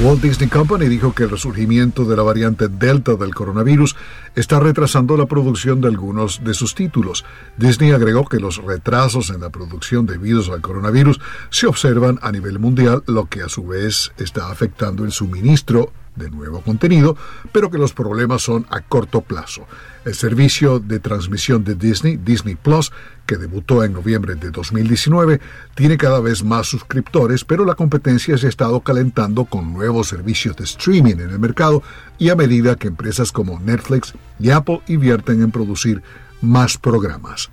[0.00, 3.96] Walt Disney Company dijo que el resurgimiento de la variante Delta del coronavirus
[4.36, 7.24] está retrasando la producción de algunos de sus títulos.
[7.56, 11.18] Disney agregó que los retrasos en la producción debidos al coronavirus
[11.50, 16.30] se observan a nivel mundial, lo que a su vez está afectando el suministro de
[16.30, 17.16] nuevo contenido,
[17.50, 19.66] pero que los problemas son a corto plazo.
[20.08, 22.92] El servicio de transmisión de Disney, Disney Plus,
[23.26, 25.38] que debutó en noviembre de 2019,
[25.74, 30.56] tiene cada vez más suscriptores, pero la competencia se ha estado calentando con nuevos servicios
[30.56, 31.82] de streaming en el mercado
[32.18, 36.02] y a medida que empresas como Netflix y Apple invierten en producir
[36.40, 37.50] más programas.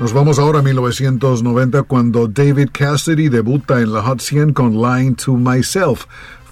[0.00, 5.14] Nos vamos ahora a 1990 cuando David Cassidy debuta en la Hot 100 con Lying
[5.14, 6.06] to Myself.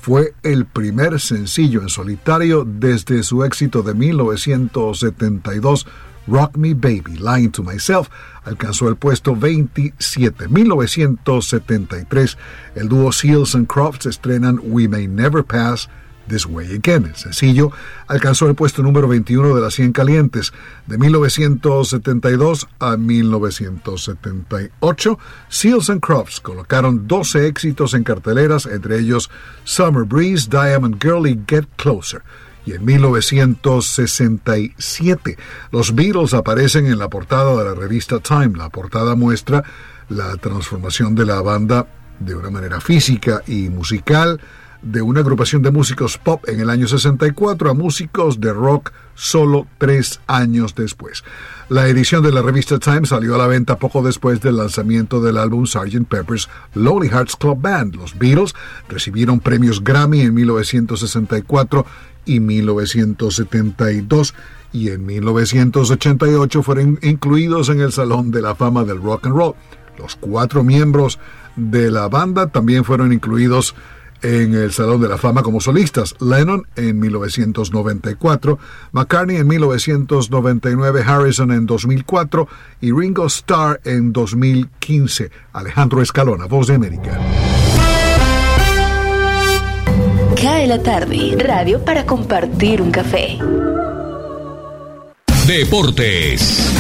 [0.09, 5.87] Fue el primer sencillo en solitario desde su éxito de 1972,
[6.27, 8.09] Rock Me Baby, Lying to Myself,
[8.43, 10.49] alcanzó el puesto 27.
[10.49, 12.39] 1973,
[12.77, 15.91] el dúo Seals and Crofts estrenan We May Never Pass
[16.29, 17.07] This Way Again.
[17.07, 17.73] El sencillo
[18.07, 20.55] alcanzó el puesto número 21 de las 100 calientes
[20.87, 25.19] de 1972 a 1978.
[25.49, 29.31] Seals and Crops colocaron 12 éxitos en carteleras, entre ellos
[29.65, 32.23] Summer Breeze, Diamond Girl y Get Closer.
[32.67, 35.39] Y en 1967
[35.73, 38.53] los Beatles aparecen en la portada de la revista Time.
[38.57, 39.65] La portada muestra
[40.11, 41.87] la transformación de la banda
[42.19, 44.41] de una manera física y musical
[44.83, 49.67] de una agrupación de músicos pop en el año 64 a músicos de rock solo
[49.79, 51.25] tres años después.
[51.69, 55.37] La edición de la revista Time salió a la venta poco después del lanzamiento del
[55.37, 56.07] álbum Sgt.
[56.09, 57.97] Pepper's Lonely Hearts Club Band.
[57.97, 58.55] Los Beatles
[58.89, 61.85] recibieron premios Grammy en 1964
[62.25, 64.35] y 1972
[64.73, 69.55] y en 1988 fueron incluidos en el Salón de la Fama del Rock and Roll.
[69.99, 71.19] Los cuatro miembros
[71.57, 73.75] de la banda también fueron incluidos
[74.23, 76.15] en el Salón de la Fama como solistas.
[76.21, 78.59] Lennon en 1994,
[78.93, 82.49] McCartney en 1999, Harrison en 2004
[82.81, 85.31] y Ringo Starr en 2015.
[85.53, 87.19] Alejandro Escalona, Voz de América.
[90.41, 93.39] Cae la tarde, radio para compartir un café.
[95.49, 96.73] Deportes.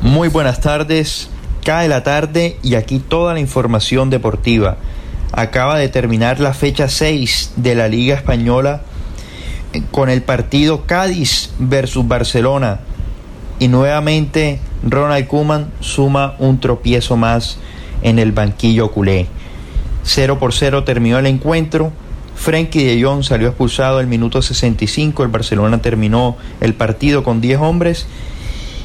[0.00, 1.28] Muy buenas tardes.
[1.64, 4.78] Cae la tarde y aquí toda la información deportiva.
[5.32, 8.82] Acaba de terminar la fecha 6 de la Liga Española
[9.72, 12.80] eh, con el partido Cádiz versus Barcelona.
[13.58, 17.58] Y nuevamente Ronald Kuman suma un tropiezo más
[18.02, 19.26] en el banquillo culé.
[20.04, 21.92] 0 por 0 terminó el encuentro.
[22.34, 25.24] Frenkie de Jong salió expulsado el minuto 65.
[25.24, 28.06] El Barcelona terminó el partido con 10 hombres.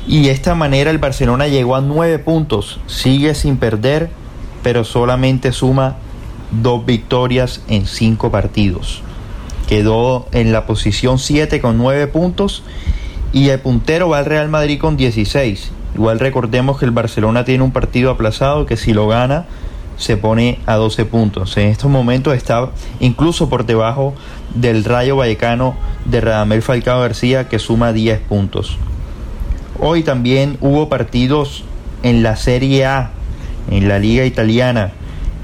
[0.07, 2.81] Y de esta manera el Barcelona llegó a 9 puntos.
[2.87, 4.09] Sigue sin perder,
[4.63, 5.95] pero solamente suma
[6.61, 9.01] dos victorias en cinco partidos.
[9.67, 12.63] Quedó en la posición 7 con 9 puntos
[13.31, 15.71] y el puntero va al Real Madrid con 16.
[15.95, 19.45] Igual recordemos que el Barcelona tiene un partido aplazado que si lo gana
[19.97, 21.55] se pone a 12 puntos.
[21.57, 24.13] En estos momentos está incluso por debajo
[24.55, 25.75] del Rayo Vallecano
[26.05, 28.77] de Radamel Falcao García que suma 10 puntos.
[29.79, 31.63] Hoy también hubo partidos
[32.03, 33.11] en la Serie A,
[33.69, 34.93] en la Liga Italiana.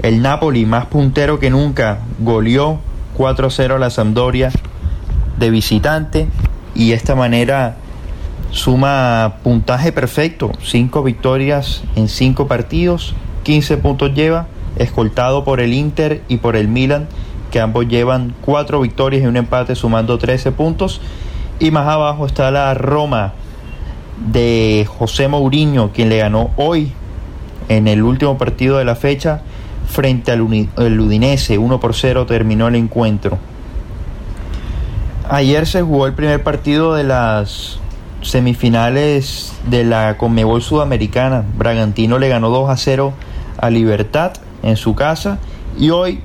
[0.02, 2.78] El Napoli, más puntero que nunca, goleó
[3.18, 4.50] 4-0 a la Sampdoria
[5.38, 6.26] de visitante
[6.74, 7.76] y de esta manera
[8.50, 14.46] suma puntaje perfecto, 5 victorias en 5 partidos, 15 puntos lleva,
[14.76, 17.06] escoltado por el Inter y por el Milan,
[17.50, 21.02] que ambos llevan 4 victorias y un empate sumando 13 puntos.
[21.58, 23.34] Y más abajo está la Roma
[24.32, 26.92] de José Mourinho, quien le ganó hoy
[27.68, 29.42] en el último partido de la fecha
[29.90, 31.58] frente al, Udinese.
[31.58, 33.38] 1 por 0 terminó el encuentro.
[35.28, 37.78] Ayer se jugó el primer partido de las
[38.22, 41.44] semifinales de la Conmebol Sudamericana.
[41.56, 43.12] Bragantino le ganó 2 a 0
[43.58, 44.32] a Libertad
[44.62, 45.38] en su casa
[45.78, 46.20] y hoy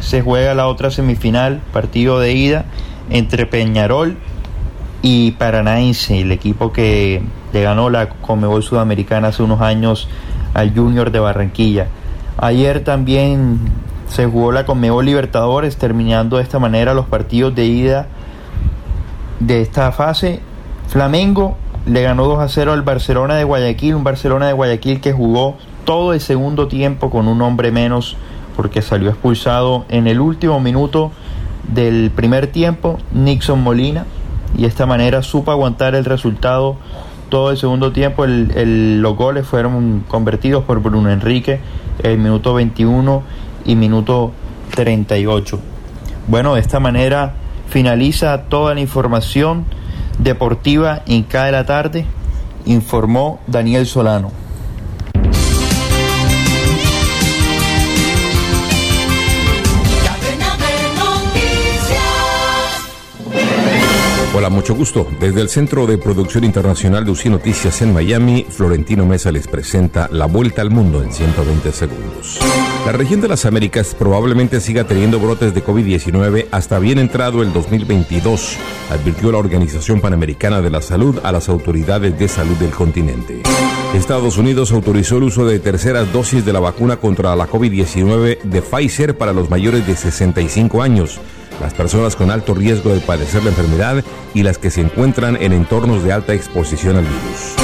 [0.00, 2.64] se juega la otra semifinal, partido de ida
[3.10, 4.16] entre Peñarol
[5.02, 10.08] y Paranaense, el equipo que le ganó la Conmebol Sudamericana hace unos años
[10.54, 11.88] al Junior de Barranquilla.
[12.42, 13.60] Ayer también
[14.08, 18.06] se jugó la Conmebol Libertadores, terminando de esta manera los partidos de ida
[19.40, 20.40] de esta fase.
[20.88, 25.12] Flamengo le ganó 2 a 0 al Barcelona de Guayaquil, un Barcelona de Guayaquil que
[25.12, 28.16] jugó todo el segundo tiempo con un hombre menos
[28.56, 31.12] porque salió expulsado en el último minuto
[31.74, 34.06] del primer tiempo Nixon Molina
[34.56, 36.76] y de esta manera supo aguantar el resultado
[37.28, 38.24] todo el segundo tiempo.
[38.26, 41.60] los goles fueron convertidos por Bruno Enrique
[42.02, 43.22] el minuto 21
[43.64, 44.32] y minuto
[44.74, 45.58] 38.
[46.28, 47.34] Bueno, de esta manera
[47.68, 49.64] finaliza toda la información
[50.18, 52.04] deportiva en cada la tarde,
[52.66, 54.32] informó Daniel Solano.
[64.40, 65.06] Hola, mucho gusto.
[65.20, 70.08] Desde el Centro de Producción Internacional de UCI Noticias en Miami, Florentino Mesa les presenta
[70.10, 72.38] La Vuelta al Mundo en 120 segundos.
[72.86, 77.52] La región de las Américas probablemente siga teniendo brotes de COVID-19 hasta bien entrado el
[77.52, 78.56] 2022,
[78.90, 83.42] advirtió la Organización Panamericana de la Salud a las autoridades de salud del continente.
[83.92, 88.62] Estados Unidos autorizó el uso de terceras dosis de la vacuna contra la COVID-19 de
[88.62, 91.20] Pfizer para los mayores de 65 años
[91.60, 94.02] las personas con alto riesgo de padecer la enfermedad
[94.34, 97.54] y las que se encuentran en entornos de alta exposición al virus.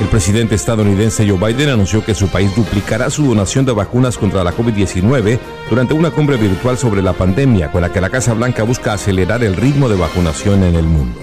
[0.00, 4.42] El presidente estadounidense Joe Biden anunció que su país duplicará su donación de vacunas contra
[4.42, 5.38] la COVID-19
[5.70, 9.44] durante una cumbre virtual sobre la pandemia con la que la Casa Blanca busca acelerar
[9.44, 11.20] el ritmo de vacunación en el mundo.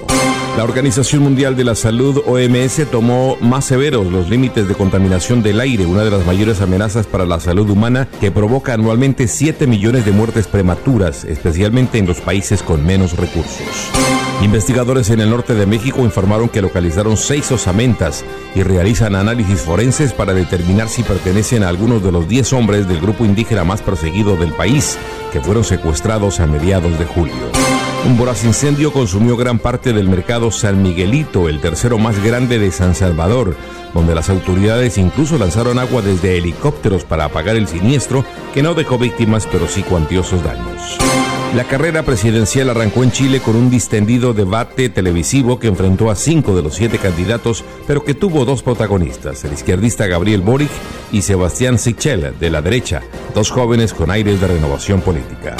[0.60, 5.62] La Organización Mundial de la Salud, OMS, tomó más severos los límites de contaminación del
[5.62, 10.04] aire, una de las mayores amenazas para la salud humana que provoca anualmente 7 millones
[10.04, 13.62] de muertes prematuras, especialmente en los países con menos recursos.
[14.44, 20.12] Investigadores en el norte de México informaron que localizaron seis osamentas y realizan análisis forenses
[20.12, 24.36] para determinar si pertenecen a algunos de los 10 hombres del grupo indígena más perseguido
[24.36, 24.98] del país,
[25.32, 27.79] que fueron secuestrados a mediados de julio.
[28.06, 32.72] Un voraz incendio consumió gran parte del mercado San Miguelito, el tercero más grande de
[32.72, 33.56] San Salvador,
[33.94, 38.24] donde las autoridades incluso lanzaron agua desde helicópteros para apagar el siniestro,
[38.54, 40.98] que no dejó víctimas pero sí cuantiosos daños.
[41.56, 46.56] La carrera presidencial arrancó en Chile con un distendido debate televisivo que enfrentó a cinco
[46.56, 50.70] de los siete candidatos, pero que tuvo dos protagonistas, el izquierdista Gabriel Boric
[51.12, 53.02] y Sebastián Sichel, de la derecha,
[53.34, 55.58] dos jóvenes con aires de renovación política.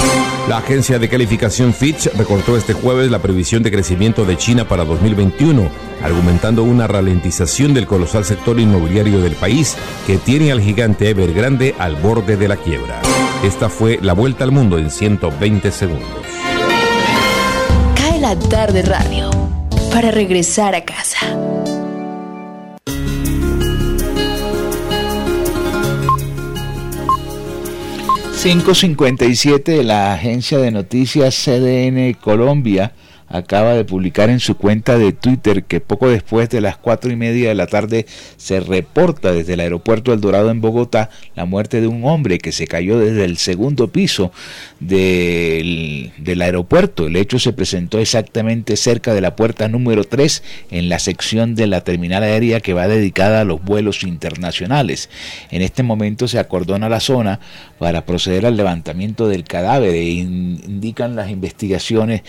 [0.48, 4.84] La agencia de calificación Fitch recortó este jueves la previsión de crecimiento de China para
[4.84, 5.68] 2021,
[6.04, 9.76] argumentando una ralentización del colosal sector inmobiliario del país
[10.06, 13.02] que tiene al gigante Evergrande al borde de la quiebra.
[13.42, 16.08] Esta fue la vuelta al mundo en 120 segundos.
[17.96, 19.30] Cae la tarde radio
[19.90, 21.40] para regresar a casa.
[28.42, 32.92] 557 la agencia de noticias CDN Colombia
[33.30, 37.16] acaba de publicar en su cuenta de Twitter que poco después de las cuatro y
[37.16, 38.06] media de la tarde
[38.36, 42.50] se reporta desde el aeropuerto El Dorado en Bogotá la muerte de un hombre que
[42.50, 44.32] se cayó desde el segundo piso
[44.80, 47.06] del, del aeropuerto.
[47.06, 51.68] El hecho se presentó exactamente cerca de la puerta número 3 en la sección de
[51.68, 55.08] la terminal aérea que va dedicada a los vuelos internacionales.
[55.50, 57.38] En este momento se acordona la zona
[57.78, 62.22] para proceder al levantamiento del cadáver e indican las investigaciones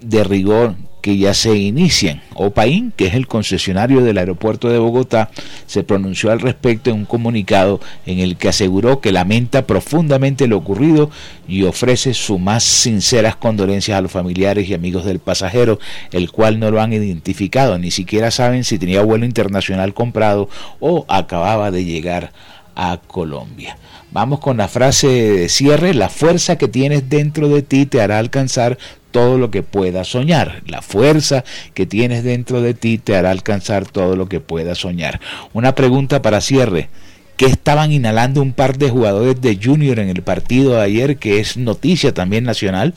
[0.00, 2.22] de rigor que ya se inician.
[2.34, 5.30] Opaín, que es el concesionario del aeropuerto de Bogotá,
[5.66, 10.58] se pronunció al respecto en un comunicado en el que aseguró que lamenta profundamente lo
[10.58, 11.10] ocurrido
[11.46, 15.78] y ofrece sus más sinceras condolencias a los familiares y amigos del pasajero,
[16.12, 20.48] el cual no lo han identificado, ni siquiera saben si tenía vuelo internacional comprado
[20.80, 22.32] o acababa de llegar
[22.74, 23.76] a Colombia.
[24.10, 28.18] Vamos con la frase de cierre, la fuerza que tienes dentro de ti te hará
[28.18, 28.78] alcanzar
[29.10, 30.62] todo lo que puedas soñar.
[30.66, 31.44] La fuerza
[31.74, 35.20] que tienes dentro de ti te hará alcanzar todo lo que puedas soñar.
[35.52, 36.88] Una pregunta para cierre.
[37.36, 41.38] ¿Qué estaban inhalando un par de jugadores de Junior en el partido de ayer que
[41.38, 42.94] es noticia también nacional?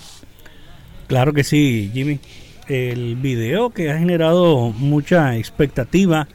[1.08, 2.20] Claro que sí, Jimmy.
[2.68, 6.28] El video que ha generado mucha expectativa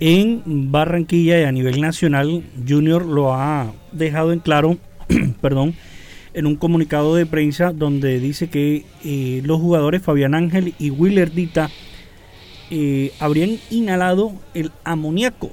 [0.00, 4.78] en Barranquilla y a nivel nacional, Junior lo ha dejado en claro,
[5.40, 5.74] perdón,
[6.34, 11.32] en un comunicado de prensa donde dice que eh, los jugadores Fabián Ángel y Willer
[11.32, 11.70] Dita
[12.70, 15.50] eh, habrían inhalado el amoníaco,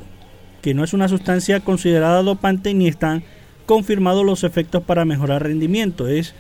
[0.62, 3.24] que no es una sustancia considerada dopante ni están
[3.66, 6.08] confirmados los efectos para mejorar rendimiento.
[6.08, 6.34] Es,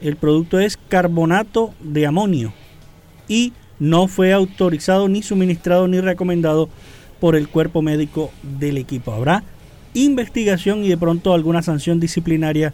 [0.00, 2.52] el producto es carbonato de amonio
[3.28, 6.68] y no fue autorizado ni suministrado ni recomendado
[7.18, 9.12] por el cuerpo médico del equipo.
[9.12, 9.42] Habrá
[9.94, 12.72] investigación y de pronto alguna sanción disciplinaria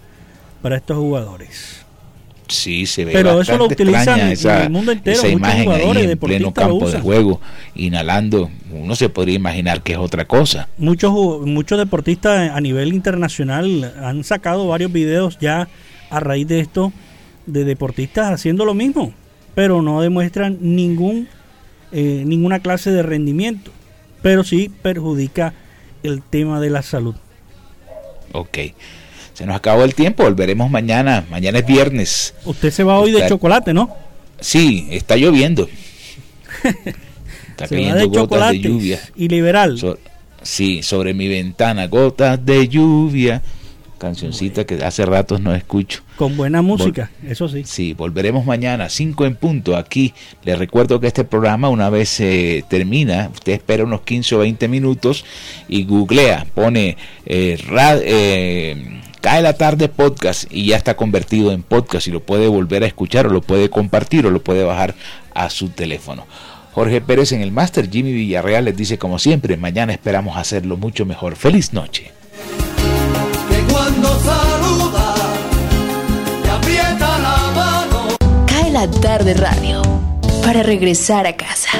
[0.66, 1.86] para estos jugadores.
[2.48, 5.16] Sí, se ve Pero eso lo utilizan esa, en el mundo entero.
[5.16, 7.40] Esa Muchos imagen jugadores, ahí en pleno campo de juego,
[7.76, 10.68] inhalando, uno se podría imaginar que es otra cosa.
[10.76, 11.12] Muchos,
[11.46, 15.68] muchos deportistas a nivel internacional han sacado varios videos ya
[16.10, 16.92] a raíz de esto
[17.46, 19.14] de deportistas haciendo lo mismo,
[19.54, 21.28] pero no demuestran ningún
[21.92, 23.70] eh, ninguna clase de rendimiento,
[24.20, 25.54] pero sí perjudica
[26.02, 27.14] el tema de la salud.
[28.32, 28.58] Ok.
[29.36, 31.26] Se nos acabó el tiempo, volveremos mañana.
[31.30, 32.32] Mañana es viernes.
[32.46, 33.94] Usted se va hoy de Está- chocolate, ¿no?
[34.40, 35.68] Sí, está lloviendo.
[36.64, 39.00] Está Se va cayendo de gotas de lluvia.
[39.14, 39.78] y liberal.
[39.78, 39.98] So-
[40.42, 43.42] sí, sobre mi ventana, gotas de lluvia.
[43.98, 46.02] Cancioncita que hace ratos no escucho.
[46.16, 47.62] Con buena música, eso sí.
[47.64, 49.74] Sí, volveremos mañana, 5 en punto.
[49.76, 50.12] Aquí
[50.44, 54.68] les recuerdo que este programa, una vez se termina, usted espera unos 15 o 20
[54.68, 55.24] minutos
[55.68, 61.64] y googlea, pone eh, ra- eh, Cae la tarde podcast y ya está convertido en
[61.64, 64.94] podcast y lo puede volver a escuchar o lo puede compartir o lo puede bajar
[65.34, 66.28] a su teléfono.
[66.74, 71.06] Jorge Pérez en el máster, Jimmy Villarreal les dice como siempre, mañana esperamos hacerlo mucho
[71.06, 71.34] mejor.
[71.34, 72.12] Feliz noche.
[73.50, 75.14] que cuando saluda
[76.44, 78.16] te aprieta la mano.
[78.46, 79.82] Cae la tarde radio
[80.44, 81.70] para regresar a casa.